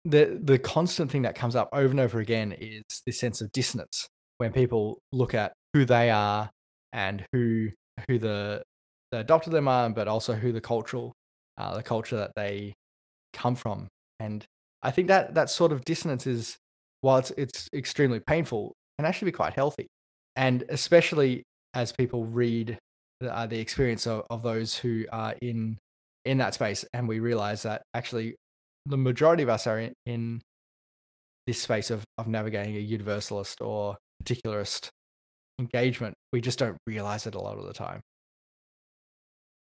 the 0.04 0.38
the 0.42 0.58
constant 0.58 1.12
thing 1.12 1.22
that 1.22 1.36
comes 1.36 1.54
up 1.54 1.68
over 1.72 1.90
and 1.90 2.00
over 2.00 2.18
again 2.18 2.52
is 2.58 2.82
this 3.06 3.20
sense 3.20 3.40
of 3.40 3.52
dissonance 3.52 4.08
when 4.38 4.52
people 4.52 4.98
look 5.12 5.34
at 5.34 5.52
who 5.74 5.84
they 5.84 6.10
are 6.10 6.50
and 6.92 7.24
who 7.32 7.68
who 8.08 8.18
the 8.18 8.62
the 9.12 9.20
adopted 9.20 9.52
them 9.52 9.68
are 9.68 9.90
but 9.90 10.08
also 10.08 10.34
who 10.34 10.52
the 10.52 10.60
cultural 10.60 11.12
uh, 11.58 11.76
the 11.76 11.82
culture 11.82 12.16
that 12.16 12.32
they 12.36 12.72
come 13.32 13.54
from 13.54 13.88
and 14.20 14.46
i 14.82 14.90
think 14.90 15.08
that 15.08 15.34
that 15.34 15.50
sort 15.50 15.72
of 15.72 15.84
dissonance 15.84 16.26
is 16.26 16.58
while 17.00 17.18
it's 17.18 17.30
it's 17.32 17.68
extremely 17.72 18.20
painful, 18.20 18.74
can 18.98 19.06
actually 19.06 19.26
be 19.26 19.36
quite 19.36 19.54
healthy, 19.54 19.86
and 20.36 20.64
especially 20.68 21.44
as 21.74 21.92
people 21.92 22.24
read 22.24 22.78
the, 23.20 23.36
uh, 23.36 23.46
the 23.46 23.58
experience 23.58 24.06
of, 24.06 24.24
of 24.30 24.42
those 24.42 24.76
who 24.76 25.04
are 25.12 25.34
in 25.40 25.78
in 26.24 26.38
that 26.38 26.54
space, 26.54 26.84
and 26.92 27.08
we 27.08 27.20
realize 27.20 27.62
that 27.62 27.82
actually 27.94 28.34
the 28.86 28.96
majority 28.96 29.42
of 29.42 29.48
us 29.48 29.66
are 29.66 29.78
in, 29.78 29.92
in 30.06 30.40
this 31.46 31.60
space 31.60 31.90
of 31.90 32.04
of 32.18 32.26
navigating 32.26 32.76
a 32.76 32.80
universalist 32.80 33.60
or 33.60 33.96
particularist 34.22 34.88
engagement. 35.60 36.14
We 36.32 36.40
just 36.40 36.58
don't 36.58 36.76
realize 36.86 37.26
it 37.26 37.34
a 37.34 37.40
lot 37.40 37.58
of 37.58 37.66
the 37.66 37.72
time. 37.72 38.00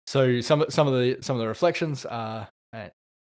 So 0.07 0.41
some 0.41 0.65
some 0.69 0.87
of 0.87 0.95
the 0.95 1.19
some 1.21 1.37
of 1.37 1.41
the 1.41 1.49
reflections 1.49 2.07
uh, 2.07 2.47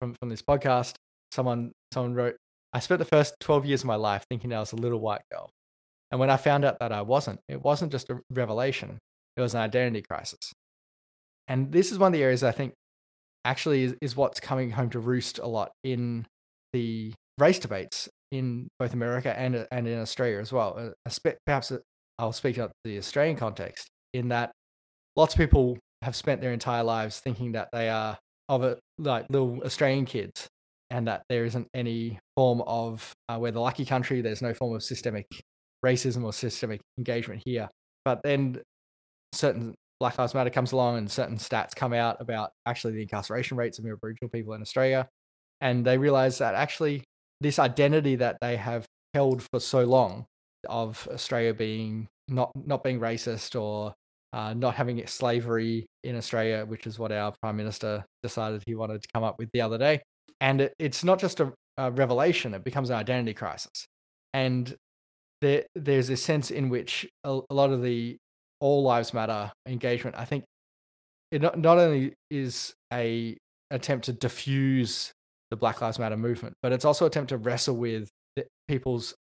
from 0.00 0.14
from 0.14 0.30
this 0.30 0.42
podcast. 0.42 0.94
Someone 1.32 1.72
someone 1.92 2.14
wrote 2.14 2.36
I 2.72 2.80
spent 2.80 2.98
the 2.98 3.04
first 3.04 3.34
12 3.40 3.66
years 3.66 3.80
of 3.82 3.86
my 3.86 3.96
life 3.96 4.24
thinking 4.28 4.52
I 4.52 4.60
was 4.60 4.72
a 4.72 4.76
little 4.76 5.00
white 5.00 5.22
girl. 5.32 5.50
And 6.10 6.20
when 6.20 6.30
I 6.30 6.36
found 6.36 6.64
out 6.64 6.78
that 6.80 6.92
I 6.92 7.02
wasn't, 7.02 7.40
it 7.48 7.62
wasn't 7.62 7.92
just 7.92 8.10
a 8.10 8.20
revelation, 8.30 8.98
it 9.36 9.40
was 9.40 9.54
an 9.54 9.60
identity 9.60 10.02
crisis. 10.02 10.52
And 11.48 11.72
this 11.72 11.92
is 11.92 11.98
one 11.98 12.08
of 12.08 12.12
the 12.12 12.22
areas 12.22 12.42
I 12.42 12.52
think 12.52 12.74
actually 13.44 13.84
is, 13.84 13.94
is 14.02 14.16
what's 14.16 14.40
coming 14.40 14.70
home 14.70 14.90
to 14.90 14.98
roost 14.98 15.38
a 15.38 15.46
lot 15.46 15.70
in 15.82 16.26
the 16.72 17.12
race 17.38 17.58
debates 17.58 18.08
in 18.30 18.68
both 18.78 18.92
America 18.92 19.38
and, 19.38 19.66
and 19.70 19.88
in 19.88 19.98
Australia 19.98 20.38
as 20.38 20.52
well. 20.52 20.94
Uh, 21.06 21.30
perhaps 21.46 21.72
uh, 21.72 21.78
I'll 22.18 22.32
speak 22.32 22.58
up 22.58 22.72
the 22.84 22.98
Australian 22.98 23.36
context 23.36 23.88
in 24.12 24.28
that 24.28 24.50
lots 25.16 25.34
of 25.34 25.38
people 25.38 25.78
have 26.02 26.14
spent 26.14 26.40
their 26.40 26.52
entire 26.52 26.84
lives 26.84 27.20
thinking 27.20 27.52
that 27.52 27.68
they 27.72 27.88
are 27.88 28.18
of 28.48 28.62
a, 28.62 28.78
like 28.98 29.26
little 29.30 29.62
Australian 29.64 30.04
kids 30.04 30.48
and 30.90 31.06
that 31.06 31.22
there 31.28 31.44
isn't 31.44 31.68
any 31.74 32.18
form 32.36 32.62
of 32.66 33.12
uh, 33.28 33.38
we're 33.40 33.52
the 33.52 33.60
lucky 33.60 33.84
country. 33.84 34.20
There's 34.20 34.42
no 34.42 34.54
form 34.54 34.74
of 34.74 34.82
systemic 34.82 35.26
racism 35.84 36.24
or 36.24 36.32
systemic 36.32 36.80
engagement 36.96 37.42
here. 37.44 37.68
But 38.04 38.22
then 38.22 38.60
certain 39.32 39.74
Black 40.00 40.18
Lives 40.18 40.34
Matter 40.34 40.50
comes 40.50 40.72
along 40.72 40.98
and 40.98 41.10
certain 41.10 41.36
stats 41.36 41.74
come 41.74 41.92
out 41.92 42.20
about 42.20 42.50
actually 42.66 42.94
the 42.94 43.02
incarceration 43.02 43.56
rates 43.56 43.78
of 43.78 43.86
Aboriginal 43.86 44.30
people 44.30 44.54
in 44.54 44.62
Australia, 44.62 45.08
and 45.60 45.84
they 45.84 45.98
realize 45.98 46.38
that 46.38 46.54
actually 46.54 47.04
this 47.40 47.58
identity 47.58 48.16
that 48.16 48.38
they 48.40 48.56
have 48.56 48.86
held 49.14 49.42
for 49.42 49.60
so 49.60 49.84
long 49.84 50.24
of 50.68 51.06
Australia 51.12 51.54
being 51.54 52.06
not 52.28 52.50
not 52.54 52.82
being 52.84 53.00
racist 53.00 53.60
or 53.60 53.94
uh, 54.32 54.52
not 54.54 54.74
having 54.74 55.04
slavery 55.06 55.86
in 56.04 56.16
Australia, 56.16 56.64
which 56.66 56.86
is 56.86 56.98
what 56.98 57.10
our 57.10 57.32
prime 57.42 57.56
minister 57.56 58.04
decided 58.22 58.62
he 58.66 58.74
wanted 58.74 59.02
to 59.02 59.08
come 59.12 59.24
up 59.24 59.38
with 59.38 59.48
the 59.52 59.60
other 59.60 59.78
day, 59.78 60.00
and 60.40 60.70
it's 60.78 61.04
not 61.04 61.18
just 61.18 61.40
a, 61.40 61.52
a, 61.76 61.90
revelation; 61.90 62.54
it 62.54 62.64
becomes 62.64 62.90
an 62.90 62.96
identity 62.96 63.34
crisis. 63.34 63.86
And 64.34 64.74
there, 65.40 65.64
there's 65.74 66.10
a 66.10 66.16
sense 66.16 66.50
in 66.50 66.68
which 66.68 67.08
a, 67.24 67.40
a, 67.48 67.54
lot 67.54 67.70
of 67.70 67.82
the 67.82 68.16
all 68.60 68.82
lives 68.82 69.14
matter 69.14 69.52
engagement, 69.66 70.16
I 70.18 70.24
think, 70.24 70.44
it 71.30 71.42
not, 71.42 71.58
not 71.58 71.78
only 71.78 72.14
is 72.30 72.74
a 72.92 73.36
attempt 73.70 74.06
to 74.06 74.12
diffuse 74.12 75.12
the 75.50 75.56
Black 75.56 75.80
Lives 75.80 75.98
Matter 75.98 76.16
movement, 76.16 76.54
but 76.62 76.72
it's 76.72 76.84
also 76.84 77.06
attempt 77.06 77.30
to 77.30 77.38
wrestle 77.38 77.76
with 77.76 78.08
people's 78.68 79.14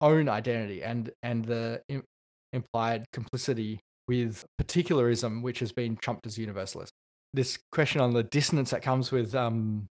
own 0.00 0.28
identity 0.28 0.82
and 0.82 1.10
and 1.22 1.44
the 1.44 1.82
Im- 1.88 2.04
implied 2.52 3.04
complicity 3.12 3.80
with 4.06 4.44
particularism, 4.58 5.42
which 5.42 5.60
has 5.60 5.72
been 5.72 5.96
trumped 5.96 6.26
as 6.26 6.38
universalism. 6.38 6.90
This 7.34 7.58
question 7.72 8.00
on 8.00 8.14
the 8.14 8.22
dissonance 8.22 8.70
that 8.70 8.82
comes 8.82 9.12
with 9.12 9.34
um, 9.34 9.86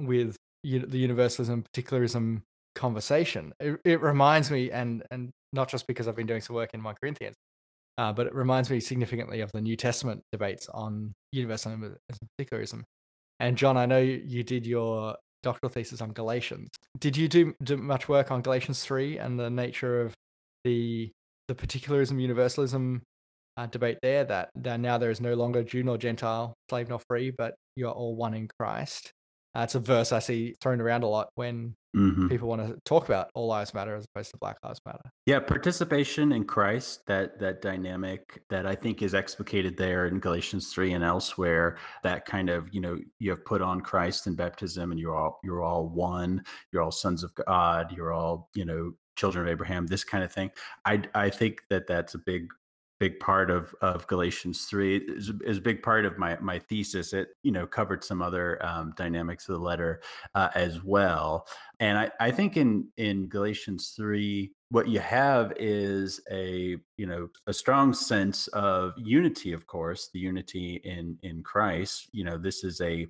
with 0.00 0.36
the 0.62 0.98
universalism 0.98 1.62
particularism 1.62 2.42
conversation. 2.74 3.52
It, 3.60 3.80
it, 3.84 4.00
reminds 4.00 4.50
me, 4.50 4.70
and 4.70 5.02
and 5.10 5.30
not 5.52 5.68
just 5.68 5.86
because 5.86 6.08
I've 6.08 6.16
been 6.16 6.26
doing 6.26 6.40
some 6.40 6.56
work 6.56 6.70
in 6.74 6.82
1 6.82 6.94
Corinthians, 7.00 7.36
uh, 7.98 8.12
but 8.12 8.26
it 8.26 8.34
reminds 8.34 8.70
me 8.70 8.80
significantly 8.80 9.40
of 9.40 9.50
the 9.52 9.60
New 9.60 9.76
Testament 9.76 10.22
debates 10.32 10.68
on 10.68 11.12
universalism 11.32 11.96
particularism. 12.38 12.84
And 13.40 13.56
John, 13.56 13.76
I 13.76 13.86
know 13.86 13.98
you 13.98 14.42
did 14.42 14.66
your 14.66 15.16
doctoral 15.42 15.70
thesis 15.70 16.00
on 16.00 16.12
Galatians. 16.12 16.68
Did 16.98 17.16
you 17.16 17.28
do, 17.28 17.54
do 17.62 17.76
much 17.76 18.08
work 18.08 18.30
on 18.30 18.42
Galatians 18.42 18.84
three 18.84 19.18
and 19.18 19.38
the 19.38 19.50
nature 19.50 20.02
of 20.02 20.14
the 20.64 21.10
the 21.48 21.54
particularism 21.54 22.20
universalism 22.20 23.02
uh, 23.56 23.66
debate 23.66 23.98
there? 24.02 24.24
That 24.24 24.50
that 24.56 24.80
now 24.80 24.98
there 24.98 25.10
is 25.10 25.20
no 25.20 25.34
longer 25.34 25.62
Jew 25.62 25.82
nor 25.82 25.98
Gentile, 25.98 26.54
slave 26.68 26.88
nor 26.88 27.00
free, 27.08 27.30
but 27.30 27.54
you 27.76 27.88
are 27.88 27.92
all 27.92 28.14
one 28.14 28.34
in 28.34 28.48
Christ. 28.58 29.12
Uh, 29.54 29.62
it's 29.62 29.74
a 29.74 29.80
verse 29.80 30.12
I 30.12 30.20
see 30.20 30.54
thrown 30.60 30.80
around 30.80 31.02
a 31.02 31.08
lot 31.08 31.30
when 31.34 31.74
mm-hmm. 31.96 32.28
people 32.28 32.48
want 32.48 32.66
to 32.66 32.78
talk 32.84 33.08
about 33.08 33.30
all 33.34 33.48
lives 33.48 33.74
matter 33.74 33.96
as 33.96 34.04
opposed 34.04 34.30
to 34.30 34.36
Black 34.38 34.58
Lives 34.62 34.80
Matter. 34.86 35.10
Yeah, 35.26 35.40
participation 35.40 36.32
in 36.32 36.44
Christ, 36.44 37.06
that 37.06 37.38
that 37.40 37.60
dynamic 37.60 38.42
that 38.48 38.66
I 38.66 38.74
think 38.74 39.02
is 39.02 39.14
explicated 39.14 39.76
there 39.76 40.06
in 40.06 40.20
Galatians 40.20 40.72
three 40.72 40.92
and 40.92 41.02
elsewhere. 41.02 41.78
That 42.02 42.26
kind 42.26 42.48
of 42.48 42.72
you 42.72 42.80
know 42.80 42.98
you 43.18 43.30
have 43.30 43.44
put 43.44 43.62
on 43.62 43.80
Christ 43.80 44.26
in 44.26 44.34
baptism, 44.34 44.92
and 44.92 45.00
you're 45.00 45.16
all 45.16 45.40
you're 45.42 45.62
all 45.62 45.88
one. 45.88 46.44
You're 46.72 46.82
all 46.82 46.92
sons 46.92 47.24
of 47.24 47.34
God. 47.34 47.92
You're 47.96 48.12
all 48.12 48.48
you 48.54 48.64
know 48.64 48.92
children 49.16 49.46
of 49.46 49.50
Abraham. 49.50 49.86
This 49.86 50.04
kind 50.04 50.22
of 50.22 50.32
thing. 50.32 50.50
I 50.84 51.02
I 51.14 51.28
think 51.30 51.62
that 51.70 51.86
that's 51.86 52.14
a 52.14 52.18
big 52.18 52.48
big 53.00 53.18
part 53.18 53.50
of 53.50 53.74
of 53.80 54.06
Galatians 54.06 54.66
three 54.66 54.98
is, 54.98 55.30
a 55.30 55.60
big 55.60 55.82
part 55.82 56.04
of 56.04 56.18
my 56.18 56.38
my 56.40 56.58
thesis. 56.58 57.12
It 57.12 57.28
you 57.42 57.50
know 57.50 57.66
covered 57.66 58.04
some 58.04 58.22
other 58.22 58.64
um, 58.64 58.92
dynamics 58.96 59.48
of 59.48 59.54
the 59.54 59.64
letter 59.64 60.02
uh, 60.34 60.50
as 60.54 60.84
well, 60.84 61.48
and 61.80 61.98
I 61.98 62.10
I 62.20 62.30
think 62.30 62.56
in 62.56 62.86
in 62.98 63.28
Galatians 63.28 63.94
three 63.96 64.52
what 64.68 64.86
you 64.86 65.00
have 65.00 65.52
is 65.56 66.20
a 66.30 66.76
you 66.98 67.06
know 67.06 67.28
a 67.46 67.52
strong 67.52 67.92
sense 67.92 68.46
of 68.48 68.92
unity 68.96 69.52
of 69.52 69.66
course 69.66 70.10
the 70.12 70.20
unity 70.20 70.80
in 70.84 71.18
in 71.22 71.42
christ. 71.42 72.08
You 72.12 72.24
know 72.24 72.38
this 72.38 72.62
is 72.62 72.80
a 72.82 73.08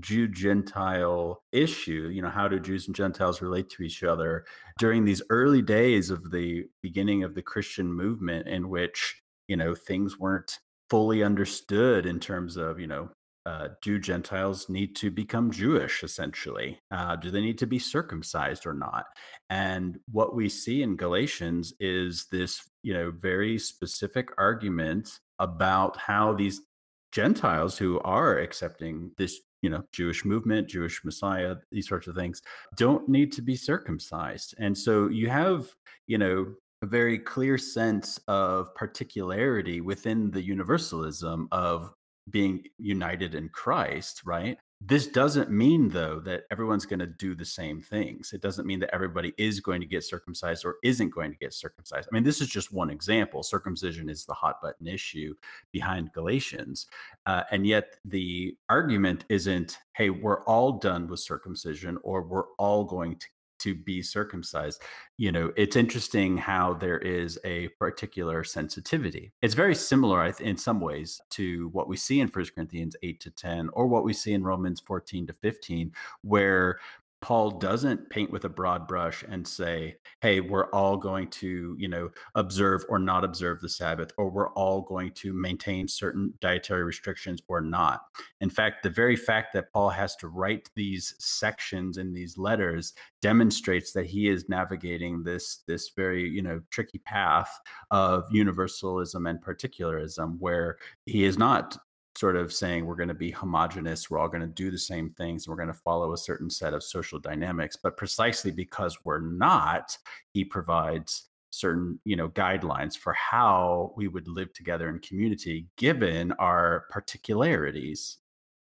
jew 0.00 0.26
gentile 0.26 1.42
issue. 1.52 2.08
You 2.12 2.22
know 2.22 2.30
how 2.30 2.48
do 2.48 2.60
jews 2.60 2.86
and 2.86 2.96
gentiles 2.96 3.42
relate 3.42 3.68
to 3.70 3.82
each 3.82 4.04
other? 4.04 4.44
During 4.78 5.04
these 5.04 5.20
early 5.30 5.62
days 5.62 6.10
of 6.10 6.30
the 6.30 6.64
beginning 6.80 7.24
of 7.24 7.34
the 7.34 7.42
christian 7.42 7.92
movement 7.92 8.46
in 8.46 8.68
which 8.68 9.21
you 9.52 9.56
know 9.58 9.74
things 9.74 10.18
weren't 10.18 10.58
fully 10.88 11.22
understood 11.22 12.06
in 12.06 12.18
terms 12.18 12.56
of 12.56 12.80
you 12.80 12.86
know 12.86 13.10
uh, 13.44 13.68
do 13.82 13.98
Gentiles 13.98 14.70
need 14.70 14.96
to 14.96 15.10
become 15.10 15.50
Jewish 15.50 16.02
essentially? 16.02 16.78
Uh, 16.90 17.16
do 17.16 17.30
they 17.30 17.42
need 17.42 17.58
to 17.58 17.66
be 17.66 17.78
circumcised 17.78 18.64
or 18.66 18.72
not? 18.72 19.04
And 19.50 19.98
what 20.10 20.34
we 20.34 20.48
see 20.48 20.82
in 20.82 20.96
Galatians 20.96 21.74
is 21.80 22.28
this, 22.30 22.62
you 22.82 22.94
know, 22.94 23.10
very 23.10 23.58
specific 23.58 24.28
argument 24.38 25.18
about 25.38 25.98
how 25.98 26.32
these 26.32 26.62
Gentiles 27.10 27.76
who 27.76 28.00
are 28.00 28.38
accepting 28.38 29.10
this 29.18 29.40
you 29.60 29.70
know 29.70 29.82
Jewish 29.92 30.24
movement, 30.24 30.68
Jewish 30.68 31.04
Messiah, 31.04 31.56
these 31.70 31.88
sorts 31.88 32.06
of 32.08 32.14
things 32.14 32.42
don't 32.76 33.08
need 33.08 33.32
to 33.32 33.42
be 33.42 33.56
circumcised. 33.56 34.54
And 34.58 34.76
so 34.76 35.08
you 35.08 35.28
have, 35.28 35.66
you 36.06 36.18
know, 36.18 36.54
a 36.82 36.86
very 36.86 37.18
clear 37.18 37.56
sense 37.56 38.18
of 38.26 38.74
particularity 38.74 39.80
within 39.80 40.30
the 40.30 40.42
universalism 40.42 41.48
of 41.52 41.94
being 42.30 42.64
united 42.78 43.34
in 43.34 43.48
Christ, 43.48 44.22
right? 44.24 44.58
This 44.84 45.06
doesn't 45.06 45.48
mean, 45.48 45.88
though, 45.88 46.18
that 46.20 46.42
everyone's 46.50 46.86
going 46.86 46.98
to 46.98 47.06
do 47.06 47.36
the 47.36 47.44
same 47.44 47.80
things. 47.80 48.32
It 48.32 48.42
doesn't 48.42 48.66
mean 48.66 48.80
that 48.80 48.92
everybody 48.92 49.32
is 49.38 49.60
going 49.60 49.80
to 49.80 49.86
get 49.86 50.02
circumcised 50.02 50.64
or 50.64 50.76
isn't 50.82 51.10
going 51.10 51.30
to 51.30 51.38
get 51.38 51.54
circumcised. 51.54 52.08
I 52.10 52.14
mean, 52.14 52.24
this 52.24 52.40
is 52.40 52.48
just 52.48 52.72
one 52.72 52.90
example. 52.90 53.44
Circumcision 53.44 54.08
is 54.08 54.24
the 54.24 54.34
hot 54.34 54.60
button 54.60 54.88
issue 54.88 55.34
behind 55.70 56.12
Galatians. 56.12 56.88
Uh, 57.26 57.44
and 57.52 57.64
yet, 57.64 57.94
the 58.04 58.56
argument 58.68 59.24
isn't, 59.28 59.78
hey, 59.94 60.10
we're 60.10 60.42
all 60.46 60.72
done 60.72 61.06
with 61.06 61.20
circumcision 61.20 61.96
or 62.02 62.22
we're 62.22 62.48
all 62.58 62.82
going 62.82 63.16
to 63.16 63.26
to 63.62 63.74
be 63.74 64.02
circumcised. 64.02 64.82
You 65.16 65.32
know, 65.32 65.52
it's 65.56 65.76
interesting 65.76 66.36
how 66.36 66.74
there 66.74 66.98
is 66.98 67.38
a 67.44 67.68
particular 67.78 68.44
sensitivity. 68.44 69.32
It's 69.42 69.54
very 69.54 69.74
similar 69.74 70.24
in 70.40 70.56
some 70.56 70.80
ways 70.80 71.20
to 71.30 71.68
what 71.68 71.88
we 71.88 71.96
see 71.96 72.20
in 72.20 72.28
First 72.28 72.54
Corinthians 72.54 72.96
8 73.02 73.20
to 73.20 73.30
10 73.30 73.70
or 73.72 73.86
what 73.86 74.04
we 74.04 74.12
see 74.12 74.32
in 74.32 74.42
Romans 74.42 74.80
14 74.80 75.26
to 75.26 75.32
15, 75.32 75.92
where 76.22 76.78
Paul 77.22 77.52
doesn't 77.52 78.10
paint 78.10 78.32
with 78.32 78.44
a 78.44 78.48
broad 78.48 78.88
brush 78.88 79.24
and 79.28 79.46
say, 79.46 79.94
hey, 80.20 80.40
we're 80.40 80.68
all 80.70 80.96
going 80.96 81.28
to, 81.28 81.76
you 81.78 81.88
know, 81.88 82.10
observe 82.34 82.84
or 82.88 82.98
not 82.98 83.24
observe 83.24 83.60
the 83.60 83.68
Sabbath, 83.68 84.10
or 84.18 84.28
we're 84.28 84.50
all 84.54 84.82
going 84.82 85.12
to 85.12 85.32
maintain 85.32 85.86
certain 85.86 86.34
dietary 86.40 86.82
restrictions 86.82 87.40
or 87.46 87.60
not. 87.60 88.02
In 88.40 88.50
fact, 88.50 88.82
the 88.82 88.90
very 88.90 89.14
fact 89.14 89.52
that 89.54 89.72
Paul 89.72 89.88
has 89.90 90.16
to 90.16 90.28
write 90.28 90.68
these 90.74 91.14
sections 91.20 91.96
in 91.96 92.12
these 92.12 92.36
letters 92.36 92.92
demonstrates 93.20 93.92
that 93.92 94.06
he 94.06 94.28
is 94.28 94.48
navigating 94.48 95.22
this 95.22 95.62
this 95.68 95.90
very, 95.94 96.28
you 96.28 96.42
know, 96.42 96.60
tricky 96.70 96.98
path 96.98 97.56
of 97.92 98.24
universalism 98.32 99.26
and 99.26 99.40
particularism 99.40 100.36
where 100.40 100.76
he 101.06 101.24
is 101.24 101.38
not 101.38 101.78
sort 102.22 102.36
of 102.36 102.52
saying 102.52 102.86
we're 102.86 102.94
going 102.94 103.08
to 103.08 103.14
be 103.14 103.32
homogenous, 103.32 104.08
we're 104.08 104.20
all 104.20 104.28
going 104.28 104.42
to 104.42 104.46
do 104.46 104.70
the 104.70 104.78
same 104.78 105.10
things, 105.18 105.48
we're 105.48 105.56
going 105.56 105.66
to 105.66 105.74
follow 105.74 106.12
a 106.12 106.16
certain 106.16 106.48
set 106.48 106.72
of 106.72 106.80
social 106.80 107.18
dynamics. 107.18 107.76
But 107.82 107.96
precisely 107.96 108.52
because 108.52 108.96
we're 109.04 109.18
not, 109.18 109.98
he 110.32 110.44
provides 110.44 111.24
certain 111.50 111.98
you 112.04 112.14
know 112.14 112.28
guidelines 112.28 112.96
for 112.96 113.12
how 113.12 113.92
we 113.96 114.06
would 114.06 114.28
live 114.28 114.52
together 114.54 114.88
in 114.88 115.00
community 115.00 115.66
given 115.76 116.32
our 116.38 116.86
particularities 116.88 118.16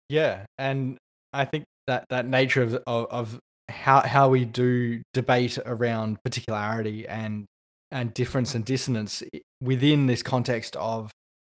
yeah 0.10 0.44
and 0.58 0.98
i 1.32 1.46
think 1.46 1.64
that 1.88 2.04
that 2.10 2.28
nature 2.28 2.62
of 2.62 2.74
of, 2.86 3.06
of 3.12 3.40
how 3.70 4.02
how 4.02 4.28
we 4.28 4.44
do 4.44 5.02
debate 5.14 5.58
around 5.66 6.22
particularity 6.25 7.08
and 7.08 7.46
and 7.92 8.14
difference 8.14 8.54
and 8.56 8.66
dissonance 8.66 9.24
within 9.62 10.08
this 10.08 10.22
context 10.22 10.75
of 10.75 11.12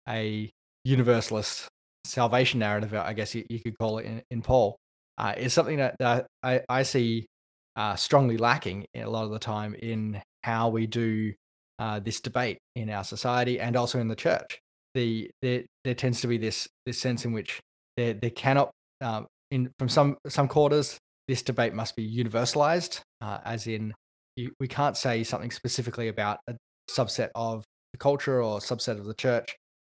a 0.07 0.51
universalist 0.83 1.67
salvation 2.07 2.59
narrative, 2.59 2.93
I 2.93 3.13
guess 3.13 3.35
you, 3.35 3.45
you 3.49 3.59
could 3.59 3.77
call 3.77 3.99
it 3.99 4.05
in, 4.05 4.21
in 4.31 4.41
Paul, 4.41 4.77
uh, 5.17 5.33
is 5.37 5.53
something 5.53 5.77
that, 5.77 5.95
that 5.99 6.27
I, 6.43 6.61
I 6.69 6.83
see 6.83 7.27
uh, 7.75 7.95
strongly 7.95 8.37
lacking 8.37 8.85
a 8.95 9.05
lot 9.05 9.25
of 9.25 9.31
the 9.31 9.39
time 9.39 9.75
in 9.75 10.21
how 10.43 10.69
we 10.69 10.87
do 10.87 11.33
uh, 11.79 11.99
this 11.99 12.21
debate 12.21 12.57
in 12.75 12.89
our 12.89 13.03
society 13.03 13.59
and 13.59 13.75
also 13.75 13.99
in 13.99 14.07
the 14.07 14.15
church. 14.15 14.59
The 14.95 15.29
there, 15.41 15.63
there 15.83 15.93
tends 15.93 16.21
to 16.21 16.27
be 16.27 16.37
this 16.37 16.67
this 16.87 16.99
sense 16.99 17.23
in 17.23 17.33
which 17.33 17.59
there 17.97 18.13
there 18.13 18.31
cannot 18.31 18.71
um, 19.01 19.27
in 19.51 19.69
from 19.77 19.89
some 19.89 20.17
some 20.27 20.47
quarters 20.47 20.97
this 21.27 21.43
debate 21.43 21.73
must 21.73 21.95
be 21.95 22.09
universalized, 22.09 23.01
uh, 23.21 23.39
as 23.45 23.67
in 23.67 23.93
you, 24.37 24.51
we 24.59 24.67
can't 24.67 24.97
say 24.97 25.23
something 25.23 25.51
specifically 25.51 26.07
about 26.07 26.39
a 26.47 26.55
subset 26.89 27.29
of 27.35 27.63
the 27.91 27.99
culture 27.99 28.41
or 28.41 28.59
subset 28.59 28.97
of 28.97 29.05
the 29.05 29.13
church 29.13 29.55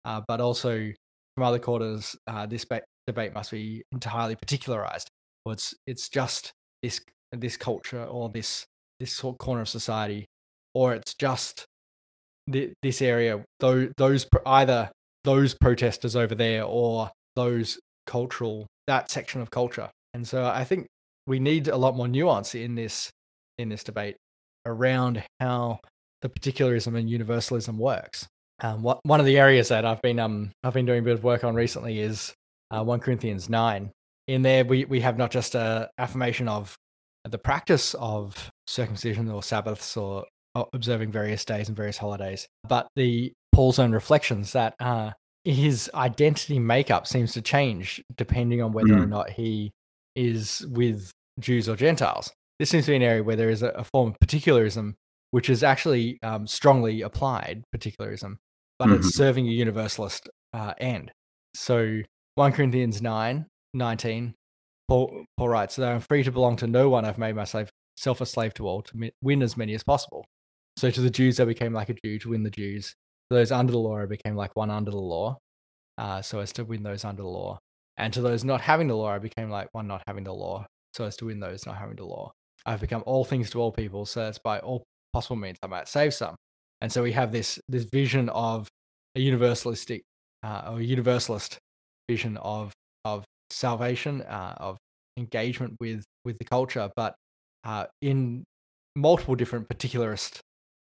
uh, 0.08 0.22
but 0.28 0.40
also 0.40 0.92
from 1.38 1.44
other 1.44 1.60
quarters, 1.60 2.16
uh, 2.26 2.48
this 2.48 2.66
ba- 2.66 2.82
debate 3.06 3.32
must 3.32 3.52
be 3.52 3.84
entirely 3.92 4.36
particularized. 4.36 5.08
Or 5.46 5.54
it's 5.54 5.76
it's 5.86 6.10
just 6.10 6.52
this 6.82 7.00
this 7.32 7.56
culture 7.58 8.04
or 8.04 8.30
this 8.30 8.66
this 9.00 9.14
sort 9.14 9.36
of 9.36 9.38
corner 9.38 9.62
of 9.62 9.70
society, 9.70 10.26
or 10.74 10.96
it's 10.96 11.14
just 11.14 11.66
th- 12.52 12.74
this 12.82 13.04
area. 13.04 13.46
Those 13.60 14.26
either 14.48 14.90
those 15.26 15.54
protesters 15.54 16.16
over 16.16 16.34
there 16.34 16.64
or 16.64 17.12
those 17.36 17.78
cultural 18.08 18.66
that 18.88 19.12
section 19.12 19.40
of 19.40 19.52
culture. 19.52 19.92
And 20.16 20.28
so 20.28 20.44
I 20.44 20.64
think 20.64 20.88
we 21.28 21.40
need 21.40 21.68
a 21.68 21.78
lot 21.78 21.96
more 21.96 22.08
nuance 22.08 22.56
in 22.56 22.74
this 22.74 23.12
in 23.60 23.70
this 23.70 23.84
debate 23.84 24.16
around 24.66 25.24
how 25.40 25.82
the 26.24 26.30
particularism 26.30 26.96
and 26.96 27.08
universalism 27.08 27.78
works. 27.78 28.26
Um, 28.62 28.82
what, 28.82 29.00
one 29.04 29.20
of 29.20 29.26
the 29.26 29.38
areas 29.38 29.70
that 29.70 29.86
I've 29.86 30.02
been 30.02 30.20
um 30.20 30.52
I've 30.64 30.74
been 30.74 30.86
doing 30.86 31.00
a 31.00 31.04
bit 31.04 31.14
of 31.14 31.24
work 31.24 31.44
on 31.44 31.56
recently 31.56 32.00
is 32.00 32.34
uh, 32.72 32.84
1 32.84 33.00
Corinthians 33.00 33.50
9. 33.50 33.92
In 34.28 34.42
there, 34.42 34.66
we, 34.66 34.86
we 34.86 35.00
have 35.02 35.18
not 35.18 35.32
just 35.32 35.56
a 35.56 35.90
affirmation 35.98 36.48
of 36.48 36.76
the 37.24 37.38
practice 37.38 37.94
of 37.96 38.50
circumcision 38.66 39.30
or 39.30 39.42
Sabbaths 39.44 39.96
or 39.96 40.26
observing 40.74 41.12
various 41.12 41.46
days 41.46 41.68
and 41.68 41.78
various 41.78 41.98
holidays, 41.98 42.48
but 42.68 42.88
the 42.96 43.32
Paul's 43.54 43.80
own 43.80 43.92
reflections 43.92 44.54
that 44.54 44.74
uh, 44.80 45.12
his 45.44 45.90
identity 45.94 46.60
makeup 46.60 47.08
seems 47.08 47.34
to 47.34 47.42
change 47.42 48.04
depending 48.16 48.62
on 48.62 48.74
whether 48.74 48.90
mm. 48.90 49.04
or 49.04 49.06
not 49.06 49.30
he 49.30 49.72
is 50.16 50.66
with 50.70 51.12
Jews 51.40 51.70
or 51.70 51.76
Gentiles. 51.76 52.34
This 52.60 52.70
seems 52.70 52.86
to 52.86 52.92
be 52.92 52.98
an 52.98 53.04
area 53.04 53.24
where 53.24 53.36
there 53.36 53.50
is 53.50 53.62
a, 53.62 53.70
a 53.70 53.84
form 53.84 54.10
of 54.10 54.20
particularism 54.20 54.96
which 55.32 55.50
is 55.50 55.64
actually 55.64 56.18
um, 56.24 56.48
strongly 56.48 57.02
applied 57.02 57.64
particularism 57.72 58.38
but 58.80 58.88
mm-hmm. 58.88 58.98
it's 58.98 59.16
serving 59.16 59.48
a 59.48 59.52
universalist 59.52 60.30
uh, 60.54 60.74
end. 60.80 61.12
So 61.54 62.02
1 62.36 62.52
Corinthians 62.52 63.02
9, 63.02 63.46
19, 63.74 64.34
Paul, 64.88 65.26
Paul 65.38 65.50
writes, 65.50 65.76
Though 65.76 65.92
I'm 65.92 66.00
free 66.00 66.24
to 66.24 66.32
belong 66.32 66.56
to 66.58 66.68
no 66.68 66.90
one, 66.90 67.06
I've 67.06 67.18
made 67.18 67.36
myself 67.36 67.70
a 68.06 68.26
slave 68.26 68.54
to 68.56 68.68
all 68.68 68.82
to 68.84 69.12
win 69.22 69.42
as 69.42 69.58
many 69.58 69.74
as 69.74 69.84
possible. 69.84 70.26
So 70.78 70.92
to 70.92 71.02
the 71.02 71.10
Jews, 71.10 71.40
I 71.40 71.46
became 71.46 71.74
like 71.74 71.90
a 71.90 71.96
Jew 72.06 72.20
to 72.20 72.30
win 72.30 72.44
the 72.44 72.52
Jews. 72.52 72.94
To 73.30 73.38
those 73.38 73.52
under 73.52 73.72
the 73.72 73.80
law, 73.80 73.98
I 73.98 74.06
became 74.06 74.36
like 74.36 74.56
one 74.56 74.70
under 74.70 74.92
the 74.92 74.98
law, 74.98 75.38
uh, 75.98 76.22
so 76.22 76.40
as 76.40 76.54
to 76.54 76.64
win 76.64 76.84
those 76.84 77.04
under 77.04 77.24
the 77.24 77.28
law. 77.28 77.60
And 77.98 78.14
to 78.14 78.22
those 78.22 78.44
not 78.44 78.62
having 78.62 78.88
the 78.88 78.96
law, 78.96 79.10
I 79.10 79.18
became 79.18 79.50
like 79.50 79.68
one 79.72 79.88
not 79.88 80.04
having 80.06 80.24
the 80.24 80.34
law, 80.34 80.68
so 80.94 81.06
as 81.06 81.18
to 81.18 81.26
win 81.26 81.40
those 81.40 81.66
not 81.66 81.78
having 81.78 81.96
the 81.96 82.06
law. 82.06 82.32
I've 82.66 82.80
become 82.82 83.04
all 83.06 83.26
things 83.26 83.50
to 83.52 83.60
all 83.60 83.72
people, 83.72 84.06
so 84.06 84.22
that's 84.22 84.38
by 84.38 84.60
all 84.60 84.84
possible 85.14 85.36
means 85.36 85.58
I 85.64 85.68
might 85.68 85.88
save 85.88 86.14
some. 86.14 86.36
And 86.82 86.92
so 86.92 87.04
we 87.04 87.12
have 87.14 87.32
this 87.32 87.60
this 87.68 87.86
vision 87.86 88.30
of 88.30 88.68
a 89.16 89.20
universalistic 89.20 90.02
uh, 90.44 90.72
or 90.72 90.82
universalist 90.82 91.58
vision 92.10 92.38
of 92.38 92.74
of 93.06 93.26
salvation, 93.50 94.22
uh, 94.22 94.54
of 94.58 94.78
engagement 95.18 95.76
with 95.80 96.04
with 96.26 96.38
the 96.38 96.46
culture, 96.46 96.90
but 96.96 97.16
uh, 97.64 97.86
in 98.02 98.44
multiple 98.96 99.36
different 99.36 99.70
particularist 99.70 100.40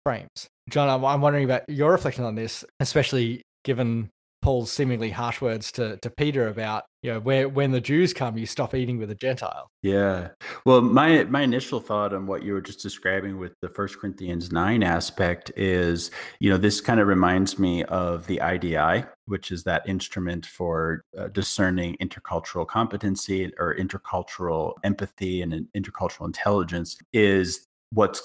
frames. 0.05 0.49
John, 0.69 0.89
I'm, 0.89 1.05
I'm 1.05 1.21
wondering 1.21 1.45
about 1.45 1.69
your 1.69 1.93
reflection 1.93 2.25
on 2.25 2.35
this, 2.35 2.65
especially 2.81 3.43
given 3.65 4.11
Paul's 4.43 4.71
seemingly 4.71 5.11
harsh 5.11 5.41
words 5.41 5.73
to, 5.73 5.97
to 5.99 6.11
Peter 6.11 6.49
about, 6.49 6.85
you 7.03 7.13
know, 7.13 7.21
where 7.21 7.49
when 7.49 7.73
the 7.73 7.81
Jews 7.81 8.15
come, 8.15 8.39
you 8.39 8.47
stop 8.47 8.75
eating 8.75 8.97
with 8.97 9.11
a 9.11 9.15
Gentile. 9.17 9.71
Yeah. 9.83 10.29
Well, 10.65 10.81
my 10.81 11.25
my 11.25 11.43
initial 11.43 11.81
thought 11.81 12.15
on 12.15 12.27
what 12.27 12.45
you 12.45 12.53
were 12.53 12.61
just 12.61 12.81
describing 12.81 13.39
with 13.39 13.53
the 13.61 13.69
First 13.69 13.99
Corinthians 13.99 14.53
nine 14.53 14.85
aspect 14.85 15.51
is, 15.57 16.13
you 16.39 16.49
know, 16.49 16.57
this 16.57 16.81
kind 16.81 17.01
of 17.01 17.09
reminds 17.09 17.59
me 17.59 17.83
of 17.85 18.27
the 18.29 18.41
IDI, 18.41 19.05
which 19.27 19.51
is 19.51 19.65
that 19.65 19.89
instrument 19.89 20.47
for 20.47 21.03
uh, 21.19 21.27
discerning 21.29 21.97
intercultural 22.01 22.67
competency 22.67 23.51
or 23.59 23.75
intercultural 23.75 24.75
empathy 24.85 25.43
and 25.43 25.67
intercultural 25.77 26.27
intelligence 26.27 26.97
is 27.13 27.67
what's 27.91 28.23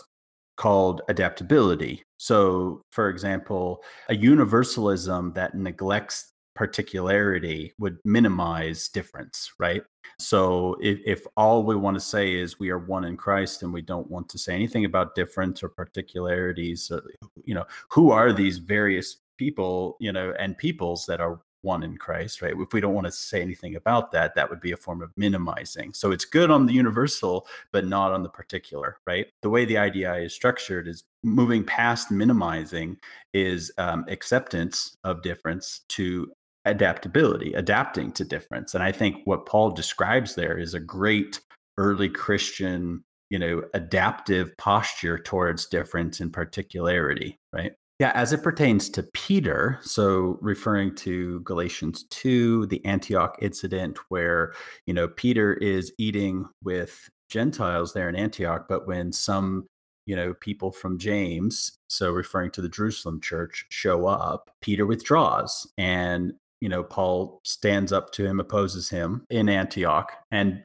called 0.56 1.02
adaptability. 1.08 2.04
So, 2.18 2.82
for 2.92 3.10
example, 3.10 3.84
a 4.10 4.16
universalism 4.16 5.34
that 5.34 5.56
neglects 5.56 6.34
particularity 6.58 7.74
would 7.80 8.00
minimize 8.04 8.90
difference, 8.90 9.54
right? 9.60 9.84
So, 10.20 10.76
if, 10.82 11.00
if 11.06 11.28
all 11.38 11.64
we 11.64 11.76
want 11.76 11.96
to 11.96 12.02
say 12.02 12.34
is 12.34 12.60
we 12.60 12.72
are 12.72 12.80
one 12.80 13.06
in 13.06 13.16
Christ 13.16 13.62
and 13.62 13.72
we 13.72 13.84
don't 13.84 14.10
want 14.10 14.28
to 14.30 14.38
say 14.38 14.54
anything 14.54 14.86
about 14.86 15.16
difference 15.16 15.62
or 15.62 15.70
particularities, 15.70 16.90
uh, 16.92 17.02
you 17.46 17.54
know, 17.54 17.66
who 17.90 18.10
are 18.12 18.34
these 18.34 18.58
various 18.58 19.18
people, 19.38 19.98
you 20.00 20.12
know, 20.12 20.34
and 20.40 20.58
peoples 20.58 21.06
that 21.06 21.22
are 21.22 21.40
one 21.62 21.84
in 21.84 21.98
Christ, 21.98 22.42
right? 22.42 22.54
If 22.58 22.74
we 22.74 22.82
don't 22.82 22.94
want 22.94 23.08
to 23.08 23.12
say 23.12 23.42
anything 23.42 23.76
about 23.76 24.12
that, 24.12 24.36
that 24.36 24.50
would 24.50 24.62
be 24.62 24.72
a 24.72 24.78
form 24.78 25.02
of 25.02 25.12
minimizing. 25.18 25.94
So 25.94 26.12
it's 26.12 26.26
good 26.26 26.50
on 26.50 26.66
the 26.66 26.74
universal, 26.74 27.48
but 27.72 27.86
not 27.86 28.12
on 28.12 28.24
the 28.24 28.30
particular, 28.30 28.98
right? 29.06 29.28
The 29.42 29.50
way 29.50 29.66
the 29.66 29.78
IDI 29.78 30.26
is 30.26 30.34
structured 30.34 30.88
is 30.88 31.04
moving 31.24 31.64
past 31.64 32.12
minimizing 32.12 32.98
is 33.34 33.72
um, 33.78 34.06
acceptance 34.08 34.98
of 35.04 35.22
difference 35.22 35.82
to 35.90 36.32
adaptability, 36.70 37.54
adapting 37.54 38.12
to 38.14 38.24
difference. 38.24 38.74
And 38.74 38.84
I 38.84 38.92
think 38.92 39.18
what 39.26 39.46
Paul 39.46 39.72
describes 39.72 40.36
there 40.36 40.58
is 40.58 40.74
a 40.74 40.80
great 40.80 41.40
early 41.78 42.10
Christian, 42.10 43.04
you 43.30 43.40
know, 43.40 43.64
adaptive 43.74 44.56
posture 44.58 45.18
towards 45.18 45.68
difference 45.68 46.20
and 46.20 46.32
particularity, 46.32 47.38
right? 47.54 47.74
Yeah, 48.00 48.12
as 48.14 48.32
it 48.32 48.44
pertains 48.44 48.90
to 48.92 49.04
Peter, 49.14 49.80
so 49.82 50.38
referring 50.40 50.94
to 50.98 51.40
Galatians 51.40 52.06
2, 52.12 52.68
the 52.68 52.86
Antioch 52.86 53.36
incident 53.42 53.98
where, 54.10 54.54
you 54.86 54.94
know, 54.94 55.08
Peter 55.08 55.56
is 55.56 55.92
eating 55.98 56.46
with 56.64 57.10
Gentiles 57.30 57.94
there 57.94 58.08
in 58.08 58.16
Antioch, 58.16 58.68
but 58.70 58.86
when 58.86 59.12
some, 59.12 59.66
you 60.06 60.16
know, 60.16 60.36
people 60.36 60.72
from 60.72 61.00
James, 61.00 61.76
so 61.90 62.12
referring 62.12 62.52
to 62.52 62.62
the 62.62 62.70
Jerusalem 62.70 63.20
church, 63.20 63.66
show 63.70 64.06
up, 64.06 64.52
Peter 64.62 64.86
withdraws 64.86 65.68
and, 65.80 66.34
you 66.62 66.70
know, 66.70 66.84
Paul 66.84 67.42
stands 67.44 67.92
up 67.92 68.12
to 68.14 68.26
him, 68.26 68.40
opposes 68.40 68.90
him 68.90 69.26
in 69.30 69.50
Antioch 69.50 70.12
and 70.32 70.64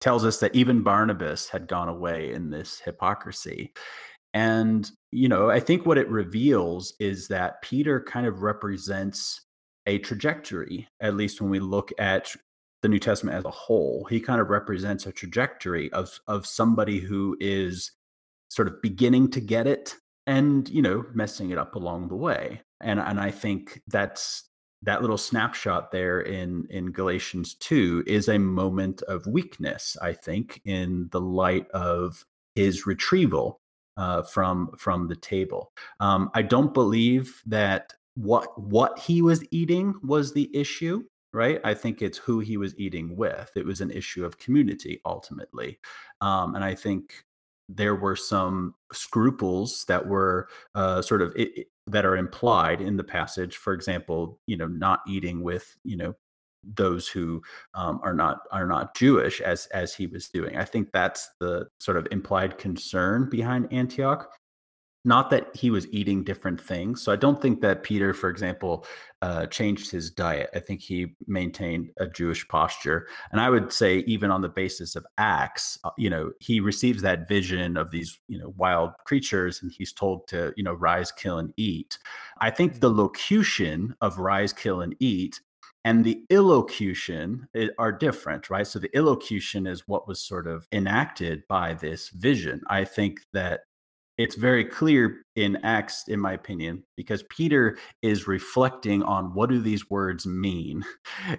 tells 0.00 0.24
us 0.24 0.38
that 0.38 0.54
even 0.54 0.82
Barnabas 0.82 1.48
had 1.48 1.68
gone 1.68 1.88
away 1.88 2.32
in 2.32 2.50
this 2.50 2.80
hypocrisy. 2.80 3.72
And, 4.34 4.90
you 5.10 5.28
know, 5.28 5.50
I 5.50 5.60
think 5.60 5.84
what 5.84 5.98
it 5.98 6.08
reveals 6.08 6.94
is 6.98 7.28
that 7.28 7.62
Peter 7.62 8.00
kind 8.00 8.26
of 8.26 8.42
represents 8.42 9.42
a 9.86 9.98
trajectory, 9.98 10.88
at 11.00 11.16
least 11.16 11.40
when 11.40 11.50
we 11.50 11.60
look 11.60 11.92
at 11.98 12.34
the 12.82 12.88
New 12.88 12.98
Testament 12.98 13.36
as 13.36 13.44
a 13.44 13.50
whole. 13.50 14.06
He 14.08 14.20
kind 14.20 14.40
of 14.40 14.48
represents 14.48 15.06
a 15.06 15.12
trajectory 15.12 15.92
of 15.92 16.18
of 16.26 16.46
somebody 16.46 16.98
who 16.98 17.36
is 17.40 17.92
sort 18.48 18.68
of 18.68 18.82
beginning 18.82 19.30
to 19.30 19.40
get 19.40 19.66
it 19.66 19.94
and, 20.26 20.68
you 20.68 20.82
know, 20.82 21.04
messing 21.14 21.50
it 21.50 21.58
up 21.58 21.74
along 21.74 22.08
the 22.08 22.16
way. 22.16 22.62
And 22.80 22.98
and 22.98 23.20
I 23.20 23.30
think 23.30 23.80
that's 23.86 24.48
that 24.82 25.00
little 25.00 25.18
snapshot 25.18 25.90
there 25.90 26.20
in 26.20 26.66
in 26.70 26.92
Galatians 26.92 27.54
2 27.54 28.04
is 28.06 28.28
a 28.28 28.38
moment 28.38 29.02
of 29.02 29.26
weakness, 29.26 29.96
I 30.02 30.12
think, 30.12 30.60
in 30.64 31.08
the 31.12 31.20
light 31.20 31.68
of 31.70 32.24
his 32.54 32.86
retrieval 32.86 33.60
uh, 33.96 34.22
from 34.22 34.70
from 34.76 35.08
the 35.08 35.16
table. 35.16 35.72
Um, 36.00 36.30
I 36.34 36.42
don't 36.42 36.74
believe 36.74 37.42
that 37.46 37.92
what 38.14 38.60
what 38.60 38.98
he 38.98 39.22
was 39.22 39.44
eating 39.50 39.94
was 40.02 40.32
the 40.32 40.50
issue 40.54 41.04
right? 41.34 41.60
I 41.64 41.72
think 41.72 42.02
it's 42.02 42.18
who 42.18 42.40
he 42.40 42.58
was 42.58 42.78
eating 42.78 43.16
with. 43.16 43.50
It 43.56 43.64
was 43.64 43.80
an 43.80 43.90
issue 43.90 44.22
of 44.22 44.38
community 44.38 45.00
ultimately. 45.06 45.78
Um, 46.20 46.54
and 46.54 46.62
i 46.62 46.74
think 46.74 47.24
there 47.68 47.94
were 47.94 48.16
some 48.16 48.74
scruples 48.92 49.84
that 49.86 50.06
were 50.06 50.48
uh, 50.74 51.02
sort 51.02 51.22
of 51.22 51.32
it, 51.36 51.68
that 51.86 52.04
are 52.04 52.16
implied 52.16 52.80
in 52.80 52.96
the 52.96 53.04
passage 53.04 53.56
for 53.56 53.72
example 53.72 54.38
you 54.46 54.56
know 54.56 54.68
not 54.68 55.00
eating 55.06 55.42
with 55.42 55.76
you 55.84 55.96
know 55.96 56.14
those 56.74 57.08
who 57.08 57.42
um, 57.74 58.00
are 58.02 58.14
not 58.14 58.40
are 58.50 58.66
not 58.66 58.94
Jewish 58.94 59.40
as 59.40 59.66
as 59.66 59.94
he 59.94 60.06
was 60.06 60.28
doing. 60.28 60.56
I 60.56 60.64
think 60.64 60.90
that's 60.92 61.30
the 61.40 61.66
sort 61.80 61.96
of 61.96 62.06
implied 62.10 62.58
concern 62.58 63.28
behind 63.28 63.72
Antioch. 63.72 64.30
Not 65.04 65.30
that 65.30 65.54
he 65.54 65.70
was 65.70 65.88
eating 65.92 66.22
different 66.22 66.60
things. 66.60 67.02
So 67.02 67.12
I 67.12 67.16
don't 67.16 67.42
think 67.42 67.60
that 67.60 67.82
Peter, 67.82 68.14
for 68.14 68.30
example, 68.30 68.86
uh, 69.20 69.46
changed 69.46 69.90
his 69.90 70.10
diet. 70.10 70.50
I 70.54 70.60
think 70.60 70.80
he 70.80 71.16
maintained 71.26 71.90
a 71.98 72.06
Jewish 72.06 72.46
posture. 72.46 73.08
And 73.32 73.40
I 73.40 73.50
would 73.50 73.72
say, 73.72 73.98
even 74.06 74.30
on 74.30 74.42
the 74.42 74.48
basis 74.48 74.94
of 74.94 75.04
Acts, 75.18 75.76
uh, 75.82 75.90
you 75.98 76.08
know, 76.08 76.30
he 76.38 76.60
receives 76.60 77.02
that 77.02 77.26
vision 77.26 77.76
of 77.76 77.90
these, 77.90 78.20
you 78.28 78.38
know, 78.38 78.54
wild 78.56 78.90
creatures, 79.04 79.60
and 79.60 79.72
he's 79.72 79.92
told 79.92 80.28
to, 80.28 80.52
you 80.56 80.62
know, 80.62 80.74
rise, 80.74 81.10
kill, 81.10 81.38
and 81.38 81.52
eat. 81.56 81.98
I 82.38 82.50
think 82.50 82.78
the 82.78 82.90
locution 82.90 83.96
of 84.00 84.18
rise, 84.18 84.52
kill, 84.52 84.82
and 84.82 84.94
eat 85.00 85.40
and 85.84 86.04
the 86.04 86.24
illocution 86.30 87.48
are 87.78 87.90
different, 87.92 88.50
right? 88.50 88.66
So 88.66 88.78
the 88.78 88.94
illocution 88.96 89.66
is 89.66 89.88
what 89.88 90.06
was 90.06 90.22
sort 90.22 90.46
of 90.46 90.68
enacted 90.70 91.42
by 91.48 91.74
this 91.74 92.08
vision. 92.10 92.60
I 92.68 92.84
think 92.84 93.20
that 93.32 93.62
it's 94.18 94.36
very 94.36 94.64
clear 94.64 95.22
in 95.36 95.56
Acts, 95.64 96.04
in 96.06 96.20
my 96.20 96.32
opinion, 96.32 96.84
because 96.96 97.24
Peter 97.30 97.78
is 98.02 98.26
reflecting 98.26 99.02
on 99.02 99.34
what 99.34 99.48
do 99.50 99.60
these 99.60 99.88
words 99.90 100.26
mean. 100.26 100.84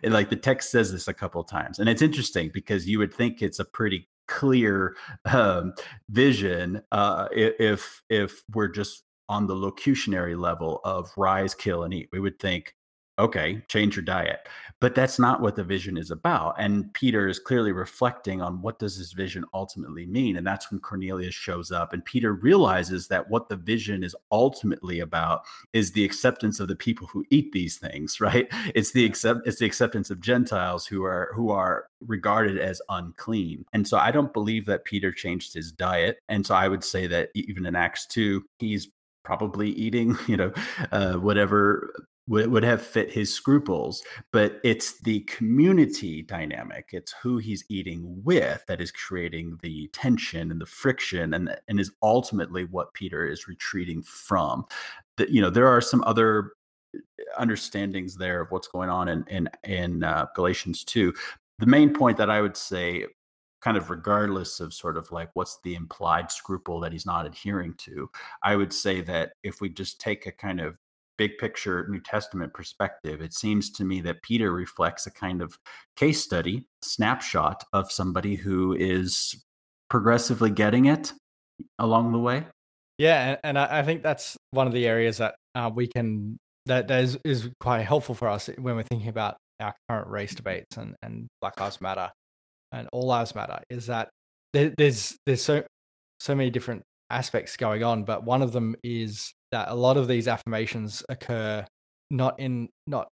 And 0.03 0.13
like 0.13 0.29
the 0.29 0.35
text 0.35 0.71
says 0.71 0.91
this 0.91 1.07
a 1.07 1.13
couple 1.13 1.43
times, 1.43 1.79
and 1.79 1.87
it's 1.87 2.01
interesting 2.01 2.51
because 2.53 2.87
you 2.87 2.99
would 2.99 3.13
think 3.13 3.41
it's 3.41 3.59
a 3.59 3.65
pretty 3.65 4.09
clear 4.27 4.95
um, 5.25 5.73
vision 6.09 6.81
uh, 6.91 7.27
if 7.31 8.01
if 8.09 8.43
we're 8.53 8.69
just 8.69 9.03
on 9.29 9.47
the 9.47 9.55
locutionary 9.55 10.39
level 10.39 10.81
of 10.83 11.09
rise, 11.17 11.53
kill, 11.53 11.83
and 11.83 11.93
eat. 11.93 12.09
We 12.11 12.19
would 12.19 12.39
think 12.39 12.75
okay, 13.19 13.61
change 13.67 13.95
your 13.95 14.03
diet. 14.03 14.47
But 14.79 14.95
that's 14.95 15.17
not 15.17 15.39
what 15.39 15.55
the 15.55 15.63
vision 15.63 15.97
is 15.97 16.11
about. 16.11 16.55
And 16.57 16.93
Peter 16.93 17.29
is 17.29 17.39
clearly 17.39 17.71
reflecting 17.71 18.41
on 18.41 18.61
what 18.61 18.79
does 18.79 18.97
this 18.97 19.13
vision 19.13 19.45
ultimately 19.53 20.05
mean? 20.05 20.35
And 20.35 20.45
that's 20.45 20.69
when 20.69 20.81
Cornelius 20.81 21.33
shows 21.33 21.71
up 21.71 21.93
and 21.93 22.03
Peter 22.03 22.33
realizes 22.33 23.07
that 23.07 23.29
what 23.29 23.47
the 23.47 23.55
vision 23.55 24.03
is 24.03 24.15
ultimately 24.31 24.99
about 24.99 25.43
is 25.71 25.91
the 25.91 26.03
acceptance 26.03 26.59
of 26.59 26.67
the 26.67 26.75
people 26.75 27.07
who 27.07 27.23
eat 27.29 27.51
these 27.53 27.77
things, 27.77 28.19
right? 28.21 28.47
It's 28.75 28.91
the 28.91 29.05
accept 29.05 29.47
it's 29.47 29.59
the 29.59 29.65
acceptance 29.65 30.09
of 30.09 30.19
Gentiles 30.19 30.85
who 30.85 31.03
are 31.03 31.31
who 31.33 31.51
are 31.51 31.85
regarded 32.05 32.57
as 32.57 32.81
unclean. 32.89 33.65
And 33.73 33.87
so 33.87 33.97
I 33.97 34.11
don't 34.11 34.33
believe 34.33 34.65
that 34.65 34.83
Peter 34.85 35.11
changed 35.11 35.53
his 35.53 35.71
diet. 35.71 36.17
And 36.27 36.45
so 36.45 36.55
I 36.55 36.67
would 36.67 36.83
say 36.83 37.07
that 37.07 37.29
even 37.35 37.65
in 37.65 37.75
Acts 37.75 38.05
2, 38.07 38.43
he's 38.59 38.89
probably 39.23 39.69
eating, 39.69 40.17
you 40.27 40.35
know, 40.35 40.51
uh, 40.91 41.13
whatever 41.13 41.93
would, 42.27 42.47
would 42.47 42.63
have 42.63 42.81
fit 42.81 43.11
his 43.11 43.33
scruples 43.33 44.01
but 44.31 44.59
it's 44.63 45.01
the 45.01 45.19
community 45.21 46.21
dynamic 46.21 46.89
it's 46.93 47.13
who 47.21 47.37
he's 47.37 47.65
eating 47.69 48.21
with 48.23 48.63
that 48.67 48.81
is 48.81 48.91
creating 48.91 49.57
the 49.61 49.87
tension 49.93 50.51
and 50.51 50.61
the 50.61 50.65
friction 50.65 51.33
and 51.33 51.55
and 51.67 51.79
is 51.79 51.91
ultimately 52.01 52.65
what 52.65 52.93
peter 52.93 53.25
is 53.25 53.47
retreating 53.47 54.01
from. 54.01 54.65
That 55.17 55.29
you 55.29 55.41
know 55.41 55.49
there 55.49 55.67
are 55.67 55.81
some 55.81 56.03
other 56.05 56.53
uh, 56.95 56.99
understandings 57.37 58.15
there 58.15 58.41
of 58.41 58.51
what's 58.51 58.67
going 58.67 58.89
on 58.89 59.09
in 59.09 59.25
in 59.27 59.49
in 59.63 60.03
uh, 60.03 60.27
galatians 60.35 60.83
2 60.83 61.13
the 61.59 61.65
main 61.65 61.93
point 61.93 62.17
that 62.17 62.29
i 62.29 62.41
would 62.41 62.57
say 62.57 63.05
kind 63.61 63.77
of 63.77 63.89
regardless 63.89 64.59
of 64.59 64.73
sort 64.73 64.97
of 64.97 65.11
like 65.11 65.29
what's 65.33 65.59
the 65.63 65.75
implied 65.75 66.31
scruple 66.31 66.79
that 66.79 66.91
he's 66.91 67.05
not 67.05 67.25
adhering 67.25 67.73
to 67.77 68.09
i 68.43 68.55
would 68.55 68.73
say 68.73 69.01
that 69.01 69.33
if 69.43 69.61
we 69.61 69.69
just 69.69 69.99
take 69.99 70.25
a 70.25 70.31
kind 70.31 70.59
of 70.59 70.77
big 71.17 71.37
picture 71.37 71.87
New 71.89 71.99
Testament 71.99 72.53
perspective, 72.53 73.21
it 73.21 73.33
seems 73.33 73.71
to 73.71 73.83
me 73.83 74.01
that 74.01 74.21
Peter 74.23 74.51
reflects 74.51 75.05
a 75.05 75.11
kind 75.11 75.41
of 75.41 75.57
case 75.95 76.21
study, 76.21 76.65
snapshot 76.81 77.63
of 77.73 77.91
somebody 77.91 78.35
who 78.35 78.73
is 78.73 79.43
progressively 79.89 80.49
getting 80.49 80.85
it 80.85 81.13
along 81.79 82.11
the 82.11 82.19
way. 82.19 82.45
Yeah, 82.97 83.37
and, 83.43 83.57
I 83.57 83.81
think 83.83 84.03
that's 84.03 84.37
one 84.51 84.67
of 84.67 84.73
the 84.73 84.87
areas 84.87 85.17
that 85.17 85.35
uh, 85.55 85.71
we 85.73 85.87
can 85.87 86.37
that, 86.67 86.87
that 86.87 87.03
is, 87.03 87.17
is 87.25 87.49
quite 87.59 87.81
helpful 87.81 88.15
for 88.15 88.27
us 88.27 88.49
when 88.57 88.75
we're 88.75 88.83
thinking 88.83 89.09
about 89.09 89.37
our 89.59 89.73
current 89.89 90.07
race 90.07 90.35
debates 90.35 90.77
and, 90.77 90.95
and 91.01 91.27
Black 91.41 91.59
Lives 91.59 91.81
Matter 91.81 92.09
and 92.71 92.87
All 92.91 93.05
Lives 93.07 93.35
Matter 93.35 93.59
is 93.69 93.87
that 93.87 94.09
there, 94.53 94.73
there's 94.77 95.17
there's 95.25 95.41
so 95.41 95.63
so 96.19 96.35
many 96.35 96.49
different 96.49 96.83
aspects 97.13 97.55
going 97.57 97.83
on, 97.83 98.03
but 98.03 98.23
one 98.23 98.41
of 98.41 98.51
them 98.51 98.75
is 98.83 99.33
that 99.51 99.69
a 99.69 99.75
lot 99.75 99.97
of 99.97 100.07
these 100.07 100.27
affirmations 100.27 101.03
occur 101.09 101.65
not 102.09 102.39
in 102.39 102.69
not 102.87 103.07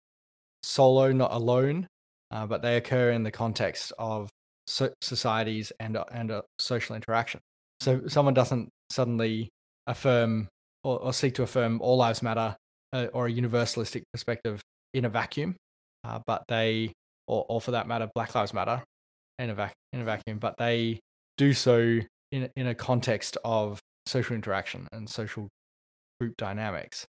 solo, 0.63 1.11
not 1.11 1.31
alone, 1.31 1.87
uh, 2.31 2.45
but 2.45 2.61
they 2.61 2.77
occur 2.77 3.11
in 3.11 3.23
the 3.23 3.31
context 3.31 3.93
of 3.99 4.29
so- 4.67 4.93
societies 5.01 5.71
and 5.79 5.97
uh, 5.97 6.05
and 6.11 6.31
uh, 6.31 6.41
social 6.59 6.95
interaction. 6.95 7.39
So 7.81 8.07
someone 8.07 8.33
doesn't 8.33 8.69
suddenly 8.89 9.49
affirm 9.87 10.47
or, 10.83 10.99
or 10.99 11.13
seek 11.13 11.35
to 11.35 11.43
affirm 11.43 11.81
all 11.81 11.97
lives 11.97 12.21
matter 12.21 12.55
uh, 12.93 13.07
or 13.13 13.27
a 13.27 13.31
universalistic 13.31 14.03
perspective 14.13 14.61
in 14.93 15.05
a 15.05 15.09
vacuum, 15.09 15.55
uh, 16.03 16.19
but 16.25 16.43
they 16.47 16.93
or, 17.27 17.45
or 17.49 17.61
for 17.61 17.71
that 17.71 17.87
matter, 17.87 18.09
Black 18.15 18.33
Lives 18.33 18.53
Matter 18.53 18.83
in 19.37 19.49
a 19.49 19.53
vac- 19.53 19.75
in 19.93 20.01
a 20.01 20.03
vacuum, 20.03 20.39
but 20.39 20.55
they 20.57 20.99
do 21.37 21.53
so 21.53 21.99
in 22.31 22.49
in 22.55 22.67
a 22.67 22.75
context 22.75 23.37
of 23.43 23.79
social 24.09 24.35
interaction 24.35 24.87
and 24.91 25.09
social 25.09 25.47
group 26.19 26.35
dynamics. 26.37 27.05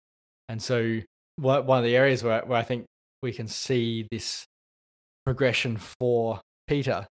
And 0.49 0.61
so, 0.61 1.01
one 1.37 1.79
of 1.79 1.85
the 1.85 1.97
areas 1.97 2.23
where, 2.23 2.43
where 2.45 2.59
I 2.59 2.63
think 2.63 2.85
we 3.23 3.33
can 3.33 3.47
see 3.47 4.07
this 4.11 4.45
progression 5.25 5.77
for 5.77 6.41
Peter 6.67 7.07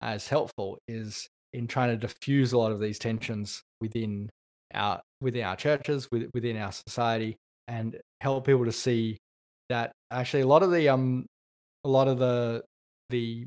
as 0.00 0.28
helpful 0.28 0.78
is 0.88 1.28
in 1.52 1.66
trying 1.66 1.90
to 1.90 1.96
diffuse 1.96 2.52
a 2.52 2.58
lot 2.58 2.72
of 2.72 2.80
these 2.80 2.98
tensions 2.98 3.62
within 3.80 4.28
our 4.74 5.00
within 5.20 5.44
our 5.44 5.56
churches, 5.56 6.08
within 6.10 6.56
our 6.56 6.72
society, 6.72 7.36
and 7.66 7.96
help 8.20 8.46
people 8.46 8.64
to 8.64 8.72
see 8.72 9.16
that 9.68 9.92
actually 10.10 10.42
a 10.42 10.46
lot 10.46 10.62
of 10.62 10.70
the 10.70 10.88
um 10.88 11.26
a 11.84 11.88
lot 11.88 12.08
of 12.08 12.18
the 12.18 12.62
the 13.10 13.46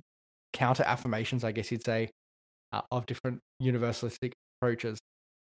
counter 0.54 0.84
affirmations, 0.84 1.44
I 1.44 1.52
guess 1.52 1.72
you'd 1.72 1.86
say, 1.86 2.10
uh, 2.72 2.82
of 2.92 3.06
different 3.06 3.40
universalistic 3.62 4.34
approaches 4.58 5.00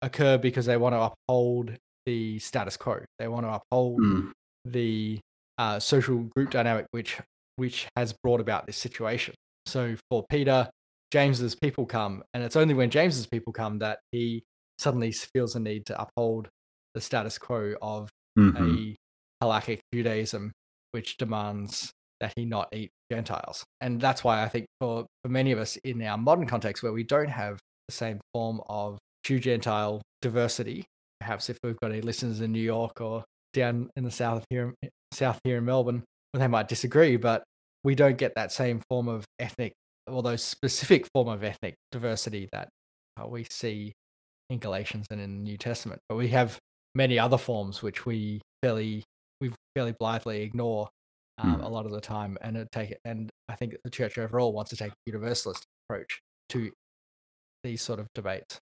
occur 0.02 0.38
because 0.38 0.66
they 0.66 0.76
want 0.76 0.94
to 0.94 1.12
uphold 1.12 1.72
the 2.04 2.38
status 2.38 2.76
quo. 2.76 3.00
They 3.18 3.28
want 3.28 3.46
to 3.46 3.60
uphold 3.60 4.00
mm. 4.00 4.30
the 4.64 5.20
uh, 5.58 5.78
social 5.80 6.18
group 6.36 6.50
dynamic 6.50 6.86
which 6.90 7.18
which 7.56 7.88
has 7.96 8.12
brought 8.12 8.40
about 8.40 8.66
this 8.66 8.76
situation. 8.76 9.34
So 9.64 9.96
for 10.10 10.24
Peter, 10.30 10.68
James's 11.10 11.54
people 11.54 11.86
come, 11.86 12.22
and 12.34 12.42
it's 12.42 12.56
only 12.56 12.74
when 12.74 12.90
James's 12.90 13.26
people 13.26 13.52
come 13.52 13.78
that 13.78 13.98
he 14.12 14.44
suddenly 14.78 15.10
feels 15.12 15.56
a 15.56 15.60
need 15.60 15.86
to 15.86 16.00
uphold 16.00 16.48
the 16.94 17.00
status 17.00 17.38
quo 17.38 17.74
of 17.80 18.10
mm-hmm. 18.38 18.94
a 19.42 19.44
halakhic 19.44 19.80
Judaism, 19.92 20.52
which 20.92 21.16
demands 21.16 21.90
that 22.20 22.32
he 22.36 22.44
not 22.44 22.68
eat 22.72 22.90
Gentiles. 23.10 23.64
And 23.80 24.00
that's 24.00 24.22
why 24.22 24.42
I 24.42 24.48
think 24.48 24.66
for, 24.80 25.06
for 25.22 25.28
many 25.30 25.52
of 25.52 25.58
us 25.58 25.76
in 25.76 26.02
our 26.02 26.18
modern 26.18 26.46
context, 26.46 26.82
where 26.82 26.92
we 26.92 27.04
don't 27.04 27.28
have 27.28 27.58
the 27.88 27.94
same 27.94 28.20
form 28.34 28.60
of 28.68 28.98
Jew 29.26 29.40
Gentile 29.40 30.00
diversity, 30.22 30.84
perhaps 31.18 31.50
if 31.50 31.58
we've 31.64 31.78
got 31.80 31.90
any 31.90 32.00
listeners 32.00 32.40
in 32.40 32.52
New 32.52 32.62
York 32.62 33.00
or 33.00 33.24
down 33.52 33.90
in 33.96 34.04
the 34.04 34.10
south 34.10 34.44
here, 34.50 34.72
south 35.12 35.40
here 35.42 35.58
in 35.58 35.64
Melbourne, 35.64 36.04
well, 36.32 36.40
they 36.40 36.46
might 36.46 36.68
disagree, 36.68 37.16
but 37.16 37.42
we 37.82 37.96
don't 37.96 38.18
get 38.18 38.36
that 38.36 38.52
same 38.52 38.80
form 38.88 39.08
of 39.08 39.24
ethnic, 39.40 39.72
although 40.08 40.36
specific 40.36 41.08
form 41.12 41.26
of 41.26 41.42
ethnic 41.42 41.74
diversity 41.90 42.48
that 42.52 42.68
uh, 43.20 43.26
we 43.26 43.44
see 43.50 43.92
in 44.48 44.60
Galatians 44.60 45.08
and 45.10 45.20
in 45.20 45.38
the 45.38 45.42
New 45.42 45.56
Testament. 45.56 46.00
But 46.08 46.18
we 46.18 46.28
have 46.28 46.56
many 46.94 47.18
other 47.18 47.38
forms 47.38 47.82
which 47.82 48.06
we 48.06 48.40
fairly 48.62 49.02
we 49.40 49.50
fairly 49.74 49.94
blithely 49.98 50.42
ignore 50.42 50.88
um, 51.38 51.56
mm. 51.56 51.64
a 51.64 51.68
lot 51.68 51.84
of 51.84 51.90
the 51.90 52.00
time, 52.00 52.38
and 52.42 52.56
it 52.56 52.68
take 52.70 52.96
and 53.04 53.28
I 53.48 53.56
think 53.56 53.74
the 53.82 53.90
church 53.90 54.18
overall 54.18 54.52
wants 54.52 54.70
to 54.70 54.76
take 54.76 54.92
a 54.92 54.96
universalist 55.06 55.64
approach 55.88 56.20
to 56.50 56.70
these 57.64 57.82
sort 57.82 57.98
of 57.98 58.06
debates. 58.14 58.60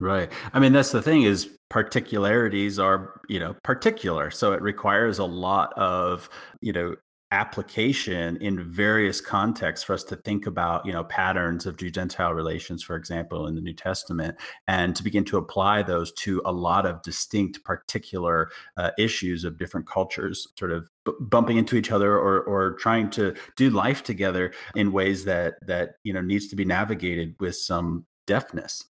Right. 0.00 0.30
I 0.52 0.58
mean, 0.58 0.72
that's 0.72 0.92
the 0.92 1.02
thing 1.02 1.22
is 1.22 1.48
particularities 1.70 2.78
are, 2.78 3.20
you 3.28 3.38
know, 3.38 3.54
particular. 3.62 4.30
So 4.30 4.52
it 4.52 4.60
requires 4.60 5.18
a 5.18 5.24
lot 5.24 5.72
of, 5.78 6.28
you 6.60 6.72
know, 6.72 6.96
application 7.34 8.36
in 8.36 8.62
various 8.70 9.20
contexts 9.20 9.84
for 9.84 9.92
us 9.92 10.04
to 10.04 10.14
think 10.14 10.46
about 10.46 10.86
you 10.86 10.92
know 10.92 11.02
patterns 11.02 11.66
of 11.66 11.76
Jew-Gentile 11.76 12.32
relations, 12.32 12.82
for 12.82 12.94
example, 12.94 13.48
in 13.48 13.56
the 13.56 13.60
New 13.60 13.74
Testament, 13.74 14.36
and 14.68 14.94
to 14.94 15.02
begin 15.02 15.24
to 15.24 15.38
apply 15.38 15.82
those 15.82 16.12
to 16.12 16.40
a 16.44 16.52
lot 16.52 16.86
of 16.86 17.02
distinct, 17.02 17.64
particular 17.64 18.50
uh, 18.76 18.90
issues 18.98 19.42
of 19.42 19.58
different 19.58 19.88
cultures, 19.88 20.46
sort 20.56 20.70
of 20.70 20.88
bumping 21.20 21.56
into 21.56 21.76
each 21.76 21.90
other 21.90 22.16
or 22.16 22.42
or 22.42 22.74
trying 22.74 23.10
to 23.10 23.34
do 23.56 23.70
life 23.70 24.04
together 24.04 24.52
in 24.76 24.92
ways 24.92 25.24
that 25.24 25.54
that 25.66 25.96
you 26.04 26.12
know 26.12 26.20
needs 26.20 26.46
to 26.48 26.56
be 26.56 26.64
navigated 26.64 27.34
with 27.40 27.56
some 27.56 28.06
deftness. 28.26 28.84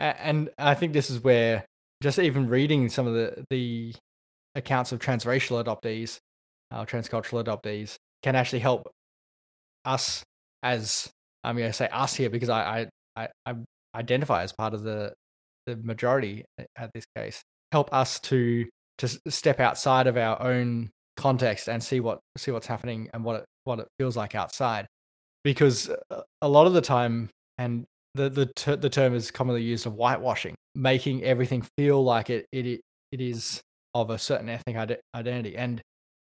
And 0.00 0.50
I 0.58 0.74
think 0.74 0.92
this 0.92 1.10
is 1.10 1.22
where 1.22 1.64
just 2.02 2.18
even 2.18 2.48
reading 2.48 2.88
some 2.88 3.06
of 3.06 3.14
the 3.14 3.44
the 3.50 3.94
accounts 4.54 4.90
of 4.90 4.98
transracial 4.98 5.62
adoptees 5.62 6.18
our 6.72 6.86
transcultural 6.86 7.44
adoptees 7.44 7.96
can 8.22 8.36
actually 8.36 8.60
help 8.60 8.88
us 9.84 10.22
as 10.62 11.10
I'm 11.42 11.56
going 11.56 11.68
to 11.68 11.72
say 11.72 11.88
us 11.88 12.14
here 12.14 12.30
because 12.30 12.48
I, 12.48 12.86
I, 13.16 13.28
I 13.46 13.54
identify 13.94 14.42
as 14.42 14.52
part 14.52 14.74
of 14.74 14.82
the 14.82 15.12
the 15.66 15.76
majority 15.76 16.44
at 16.76 16.90
this 16.94 17.04
case. 17.16 17.42
Help 17.72 17.92
us 17.92 18.20
to 18.20 18.66
to 18.98 19.08
step 19.28 19.60
outside 19.60 20.06
of 20.06 20.16
our 20.16 20.40
own 20.42 20.90
context 21.16 21.68
and 21.68 21.82
see 21.82 22.00
what 22.00 22.20
see 22.36 22.50
what's 22.50 22.66
happening 22.66 23.08
and 23.12 23.24
what 23.24 23.36
it 23.36 23.44
what 23.64 23.78
it 23.78 23.88
feels 23.98 24.16
like 24.16 24.34
outside, 24.34 24.86
because 25.44 25.90
a 26.42 26.48
lot 26.48 26.66
of 26.66 26.72
the 26.72 26.80
time 26.80 27.30
and 27.58 27.84
the 28.14 28.28
the 28.28 28.46
ter- 28.46 28.76
the 28.76 28.90
term 28.90 29.14
is 29.14 29.30
commonly 29.30 29.62
used 29.62 29.86
of 29.86 29.94
whitewashing, 29.94 30.54
making 30.74 31.24
everything 31.24 31.64
feel 31.76 32.02
like 32.02 32.30
it 32.30 32.46
it 32.52 32.80
it 33.12 33.20
is 33.20 33.60
of 33.94 34.10
a 34.10 34.18
certain 34.18 34.48
ethnic 34.48 34.76
ide- 34.76 35.00
identity. 35.14 35.56
And 35.56 35.80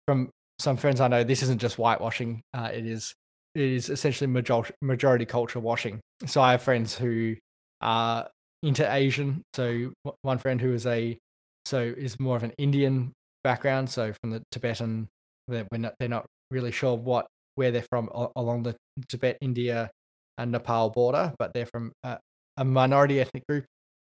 from 0.06 0.30
some 0.58 0.76
friends 0.76 1.00
I 1.00 1.08
know, 1.08 1.24
this 1.24 1.42
isn't 1.42 1.60
just 1.60 1.76
whitewashing. 1.76 2.40
Uh, 2.52 2.70
it 2.72 2.86
is 2.86 3.14
it 3.54 3.62
is 3.62 3.90
essentially 3.90 4.28
majority 4.28 4.74
majority 4.82 5.24
culture 5.24 5.60
washing. 5.60 6.00
So 6.26 6.40
I 6.40 6.52
have 6.52 6.62
friends 6.62 6.96
who 6.96 7.36
are 7.80 8.28
into 8.62 8.90
Asian. 8.90 9.42
So 9.54 9.92
one 10.22 10.38
friend 10.38 10.60
who 10.60 10.72
is 10.72 10.86
a 10.86 11.18
so 11.66 11.80
is 11.80 12.18
more 12.18 12.36
of 12.36 12.42
an 12.42 12.52
Indian 12.58 13.12
background. 13.42 13.88
So 13.90 14.12
from 14.20 14.30
the 14.30 14.42
Tibetan, 14.50 15.08
they're 15.48 15.66
not, 15.72 15.94
they're 15.98 16.08
not 16.08 16.26
really 16.50 16.72
sure 16.72 16.96
what 16.96 17.26
where 17.56 17.70
they're 17.70 17.86
from 17.88 18.08
along 18.36 18.64
the 18.64 18.74
Tibet 19.08 19.38
India 19.40 19.90
and 20.38 20.52
Nepal 20.52 20.90
border, 20.90 21.32
but 21.38 21.52
they're 21.54 21.66
from 21.66 21.92
a, 22.02 22.18
a 22.56 22.64
minority 22.64 23.20
ethnic 23.20 23.46
group 23.48 23.64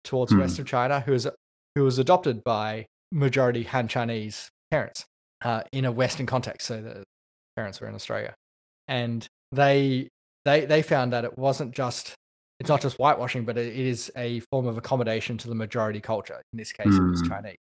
towards 0.05 0.33
mm. 0.33 0.41
west 0.41 0.59
of 0.59 0.67
China 0.67 1.01
who 1.01 1.13
is 1.13 1.29
who 1.75 1.85
was 1.85 1.99
adopted 1.99 2.43
by 2.45 2.87
majority 3.13 3.63
Han 3.65 3.89
Chinese 3.89 4.49
parents 4.71 5.05
uh, 5.45 5.63
in 5.73 5.85
a 5.85 5.93
Western 5.93 6.27
context. 6.27 6.67
So 6.67 6.81
the 6.81 7.05
parents 7.57 7.81
were 7.81 7.89
in 7.89 7.95
Australia, 7.95 8.35
and 8.89 9.27
they 9.53 10.09
they 10.45 10.65
they 10.65 10.83
found 10.83 11.13
that 11.13 11.25
it 11.25 11.37
wasn't 11.39 11.75
just 11.75 12.15
it's 12.59 12.69
not 12.69 12.83
just 12.83 12.97
whitewashing, 12.99 13.45
but 13.45 13.57
it 13.57 13.75
is 13.75 14.11
a 14.17 14.41
form 14.51 14.67
of 14.67 14.77
accommodation 14.77 15.39
to 15.39 15.49
the 15.49 15.55
majority 15.55 16.01
culture. 16.01 16.43
In 16.53 16.59
this 16.59 16.73
case, 16.73 16.89
mm. 16.89 16.99
it 16.99 17.11
was 17.11 17.21
hmm. 17.23 17.29
Chinese. 17.29 17.57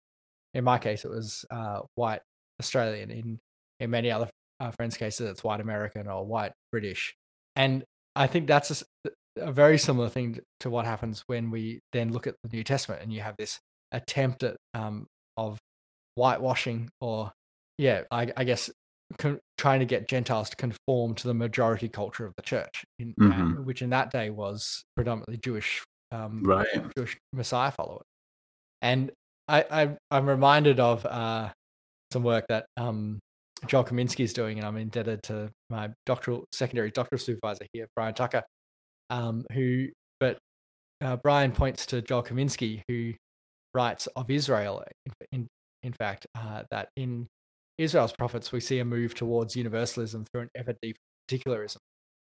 In 0.55 0.63
my 0.63 0.79
case, 0.79 1.05
it 1.05 1.11
was 1.11 1.45
uh, 1.51 1.81
white 1.97 2.21
Australian. 2.61 3.11
In 3.11 3.39
in 3.81 3.91
many 3.91 4.11
other 4.11 4.29
uh, 4.61 4.71
friends' 4.71 4.97
cases, 4.97 5.29
it's 5.29 5.43
white 5.43 5.61
American 5.61 6.07
or 6.07 6.25
white 6.25 6.53
British. 6.71 7.15
And 7.57 7.85
I 8.17 8.27
think 8.27 8.47
that's 8.47 8.83
a, 9.05 9.11
a 9.37 9.53
very 9.53 9.79
similar 9.79 10.09
thing 10.09 10.41
to 10.61 10.71
what 10.71 10.85
happens 10.85 11.25
when 11.27 11.51
we 11.51 11.81
then 11.93 12.13
look 12.13 12.27
at 12.27 12.37
the 12.43 12.57
New 12.57 12.65
Testament 12.65 13.03
and 13.03 13.13
you 13.13 13.21
have 13.21 13.37
this 13.39 13.59
attempt 13.93 14.43
at 14.43 14.57
um, 14.75 15.07
of 15.37 15.59
whitewashing 16.15 16.91
or 17.01 17.33
yeah, 17.79 18.03
I, 18.11 18.33
I 18.37 18.45
guess 18.45 18.71
con- 19.19 19.41
trying 19.59 19.81
to 19.81 19.87
get 19.87 20.09
Gentiles 20.09 20.51
to 20.51 20.57
conform 20.57 21.15
to 21.17 21.27
the 21.27 21.35
majority 21.35 21.89
culture 21.89 22.25
of 22.25 22.35
the 22.37 22.43
church, 22.43 22.85
in, 22.99 23.15
mm-hmm. 23.21 23.59
uh, 23.59 23.63
which 23.63 23.83
in 23.83 23.91
that 23.91 24.11
day 24.11 24.31
was 24.31 24.85
predominantly 24.95 25.39
Jewish, 25.39 25.83
um, 26.13 26.43
right. 26.45 26.67
Jewish 26.97 27.17
Messiah 27.33 27.73
followers. 27.73 28.07
And 28.83 29.11
I, 29.49 29.65
I 29.71 29.97
I'm 30.11 30.29
reminded 30.29 30.79
of 30.79 31.05
uh, 31.05 31.51
some 32.13 32.23
work 32.23 32.47
that 32.49 32.67
um, 32.77 33.19
Joel 33.67 33.85
Kaminsky 33.85 34.25
is 34.25 34.33
doing, 34.33 34.59
and 34.59 34.67
I'm 34.67 34.77
indebted 34.77 35.23
to 35.25 35.51
my 35.71 35.91
doctoral 36.07 36.47
secondary 36.53 36.91
doctoral 36.91 37.19
supervisor 37.19 37.67
here, 37.73 37.87
Brian 37.95 38.15
Tucker, 38.15 38.43
um, 39.11 39.45
who 39.53 39.89
but 40.21 40.39
uh, 41.03 41.17
Brian 41.17 41.53
points 41.53 41.87
to 41.87 42.03
Joel 42.03 42.23
Kaminsky, 42.23 42.83
who 42.89 43.13
writes 43.75 44.07
of 44.17 44.31
Israel, 44.31 44.85
in, 45.07 45.13
in, 45.33 45.49
in 45.83 45.93
fact, 45.93 46.27
uh, 46.39 46.63
that 46.71 46.89
in 46.97 47.27
Israel's 47.79 48.13
prophets, 48.13 48.53
we 48.53 48.61
see 48.61 48.79
a 48.79 48.85
move 48.85 49.15
towards 49.15 49.57
universalism 49.57 50.25
through 50.33 50.43
an 50.43 50.49
ever 50.55 50.75
deeper 50.81 50.99
particularism, 51.29 51.79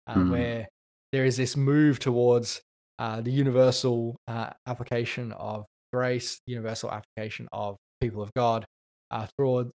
uh, 0.07 0.15
mm. 0.15 0.31
where 0.31 0.69
there 1.13 1.25
is 1.25 1.37
this 1.37 1.57
move 1.57 1.99
towards 1.99 2.61
uh, 2.99 3.21
the 3.21 3.31
universal 3.31 4.17
uh, 4.29 4.51
application 4.67 5.33
of 5.33 5.65
grace, 5.93 6.41
universal 6.47 6.91
application 6.91 7.49
of 7.53 7.77
people 8.01 8.23
of 8.23 8.33
God, 8.35 8.65
uh, 9.11 9.27
through 9.37 9.71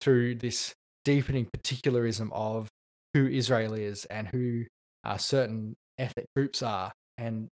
through 0.00 0.36
this 0.36 0.72
deepening 1.08 1.48
particularism 1.54 2.30
of 2.34 2.68
who 3.14 3.26
Israel 3.26 3.72
is 3.72 4.04
and 4.06 4.28
who 4.28 4.64
uh, 5.04 5.16
certain 5.16 5.74
ethnic 5.96 6.26
groups 6.36 6.62
are, 6.62 6.92
and 7.16 7.48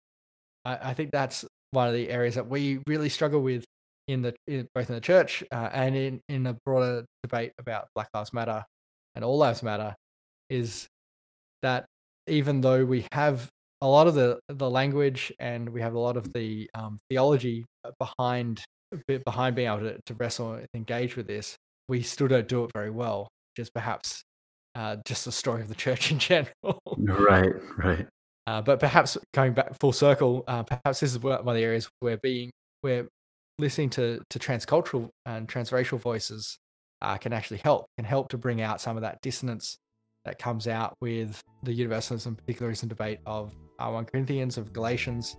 I, 0.67 0.91
I 0.91 0.95
think 0.95 1.11
that's 1.11 1.47
one 1.71 1.89
of 1.89 1.95
the 1.95 2.11
areas 2.11 2.35
that 2.35 2.49
we 2.49 2.81
really 2.87 3.09
struggle 3.09 3.41
with 3.41 3.65
in 4.09 4.21
the 4.21 4.35
in, 4.47 4.69
both 4.75 4.91
in 4.91 4.95
the 4.95 5.01
church 5.01 5.43
uh, 5.51 5.71
and 5.73 5.97
in 5.97 6.21
in 6.29 6.47
a 6.47 6.57
broader 6.67 7.07
debate 7.23 7.53
about 7.59 7.89
Black 7.95 8.09
Lives 8.13 8.35
Matter 8.35 8.63
and 9.15 9.25
All 9.25 9.39
Lives 9.39 9.63
Matter 9.63 9.95
is 10.51 10.87
that 11.63 11.87
even 12.27 12.61
though 12.61 12.85
we 12.85 13.07
have 13.13 13.49
a 13.81 13.89
lot 13.89 14.07
of 14.07 14.15
the 14.15 14.39
the 14.49 14.69
language 14.69 15.33
and 15.39 15.71
we 15.71 15.81
have 15.81 15.95
a 15.95 15.99
lot 15.99 16.19
of 16.19 16.31
the 16.35 16.69
um, 16.75 16.99
theology 17.09 17.65
behind 17.99 18.63
behind 19.25 19.57
being 19.57 19.69
able 19.69 19.81
to, 19.81 19.99
to 20.05 20.15
wrestle 20.15 20.53
and 20.55 20.69
engage 20.75 21.17
with 21.17 21.27
this, 21.27 21.57
we 21.89 22.03
still 22.03 22.29
don't 22.29 22.49
do 22.49 22.65
it 22.65 22.71
very 22.75 22.91
well. 22.91 23.29
Just 23.57 23.75
perhaps 23.75 24.23
uh, 24.75 24.97
just 25.05 25.25
the 25.25 25.33
story 25.33 25.63
of 25.63 25.69
the 25.69 25.75
church 25.75 26.11
in 26.13 26.19
general. 26.19 26.81
right, 26.99 27.53
right. 27.79 28.07
Uh, 28.47 28.63
but 28.63 28.79
perhaps 28.79 29.19
going 29.35 29.55
back 29.55 29.77
full 29.81 29.93
circle, 29.93 30.45
uh, 30.47 30.63
perhaps 30.63 31.01
this 31.01 31.13
is 31.13 31.19
one 31.19 31.35
of 31.41 31.55
the 31.55 31.63
areas 31.63 31.89
where 32.01 32.17
being 32.19 32.51
where 32.83 33.09
listening 33.59 33.91
to 33.91 34.21
to 34.31 34.39
transcultural 34.39 35.09
and 35.25 35.49
transracial 35.49 35.99
voices 35.99 36.59
uh, 37.03 37.17
can 37.17 37.33
actually 37.33 37.59
help 37.59 37.87
can 37.97 38.05
help 38.05 38.29
to 38.29 38.39
bring 38.39 38.61
out 38.61 38.81
some 38.81 38.97
of 38.97 39.03
that 39.03 39.19
dissonance 39.23 39.79
that 40.25 40.39
comes 40.39 40.69
out 40.69 40.95
with 41.01 41.41
the 41.63 41.73
universalism 41.73 42.37
particularism 42.37 42.89
debate 42.89 43.19
of 43.27 43.55
uh, 43.79 43.89
1 43.91 44.05
Corinthians 44.07 44.59
of 44.59 44.73
Galatians 44.73 45.37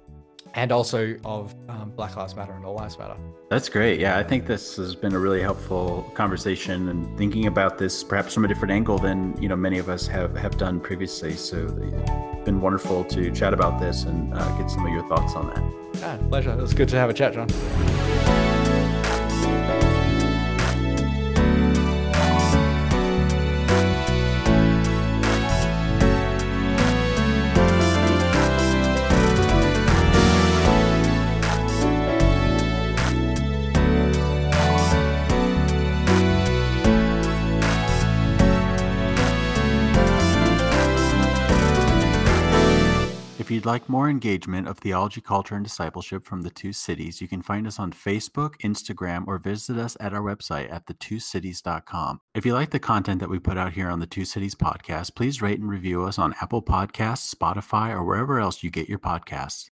and 0.53 0.71
also 0.71 1.15
of 1.25 1.55
um, 1.69 1.91
Black 1.95 2.15
Lives 2.15 2.35
Matter 2.35 2.53
and 2.53 2.65
All 2.65 2.75
Lives 2.75 2.97
Matter. 2.97 3.15
That's 3.49 3.69
great. 3.69 3.99
Yeah, 3.99 4.17
I 4.17 4.23
think 4.23 4.45
this 4.45 4.75
has 4.77 4.95
been 4.95 5.13
a 5.13 5.19
really 5.19 5.41
helpful 5.41 6.11
conversation 6.15 6.89
and 6.89 7.17
thinking 7.17 7.47
about 7.47 7.77
this 7.77 8.03
perhaps 8.03 8.33
from 8.33 8.45
a 8.45 8.47
different 8.47 8.71
angle 8.71 8.97
than 8.97 9.41
you 9.41 9.47
know 9.47 9.55
many 9.55 9.77
of 9.77 9.89
us 9.89 10.07
have 10.07 10.35
have 10.35 10.57
done 10.57 10.79
previously. 10.79 11.33
So 11.33 11.57
it's 11.57 12.45
been 12.45 12.59
wonderful 12.61 13.03
to 13.05 13.31
chat 13.31 13.53
about 13.53 13.79
this 13.79 14.03
and 14.03 14.33
uh, 14.33 14.57
get 14.57 14.69
some 14.69 14.85
of 14.85 14.91
your 14.91 15.07
thoughts 15.07 15.35
on 15.35 15.47
that. 15.47 16.01
Yeah, 16.01 16.17
pleasure. 16.29 16.51
It 16.51 16.61
was 16.61 16.73
good 16.73 16.89
to 16.89 16.97
have 16.97 17.09
a 17.09 17.13
chat, 17.13 17.33
John. 17.33 17.47
Like 43.67 43.89
more 43.89 44.09
engagement 44.09 44.65
of 44.67 44.77
theology, 44.77 45.19
culture, 45.19 45.53
and 45.53 45.63
discipleship 45.63 46.25
from 46.25 46.41
the 46.41 46.49
two 46.49 46.71
cities, 46.71 47.19
you 47.19 47.27
can 47.27 47.41
find 47.41 47.67
us 47.67 47.79
on 47.79 47.91
Facebook, 47.91 48.55
Instagram, 48.61 49.27
or 49.27 49.37
visit 49.37 49.77
us 49.77 49.97
at 49.99 50.13
our 50.13 50.21
website 50.21 50.71
at 50.71 50.85
thetwocities.com. 50.85 52.21
If 52.33 52.45
you 52.45 52.53
like 52.53 52.69
the 52.69 52.79
content 52.79 53.19
that 53.19 53.29
we 53.29 53.39
put 53.39 53.57
out 53.57 53.73
here 53.73 53.89
on 53.89 53.99
the 53.99 54.07
Two 54.07 54.23
Cities 54.23 54.55
podcast, 54.55 55.15
please 55.15 55.41
rate 55.41 55.59
and 55.59 55.69
review 55.69 56.05
us 56.05 56.17
on 56.17 56.33
Apple 56.41 56.63
Podcasts, 56.63 57.35
Spotify, 57.35 57.91
or 57.91 58.05
wherever 58.05 58.39
else 58.39 58.63
you 58.63 58.71
get 58.71 58.87
your 58.87 58.99
podcasts. 58.99 59.65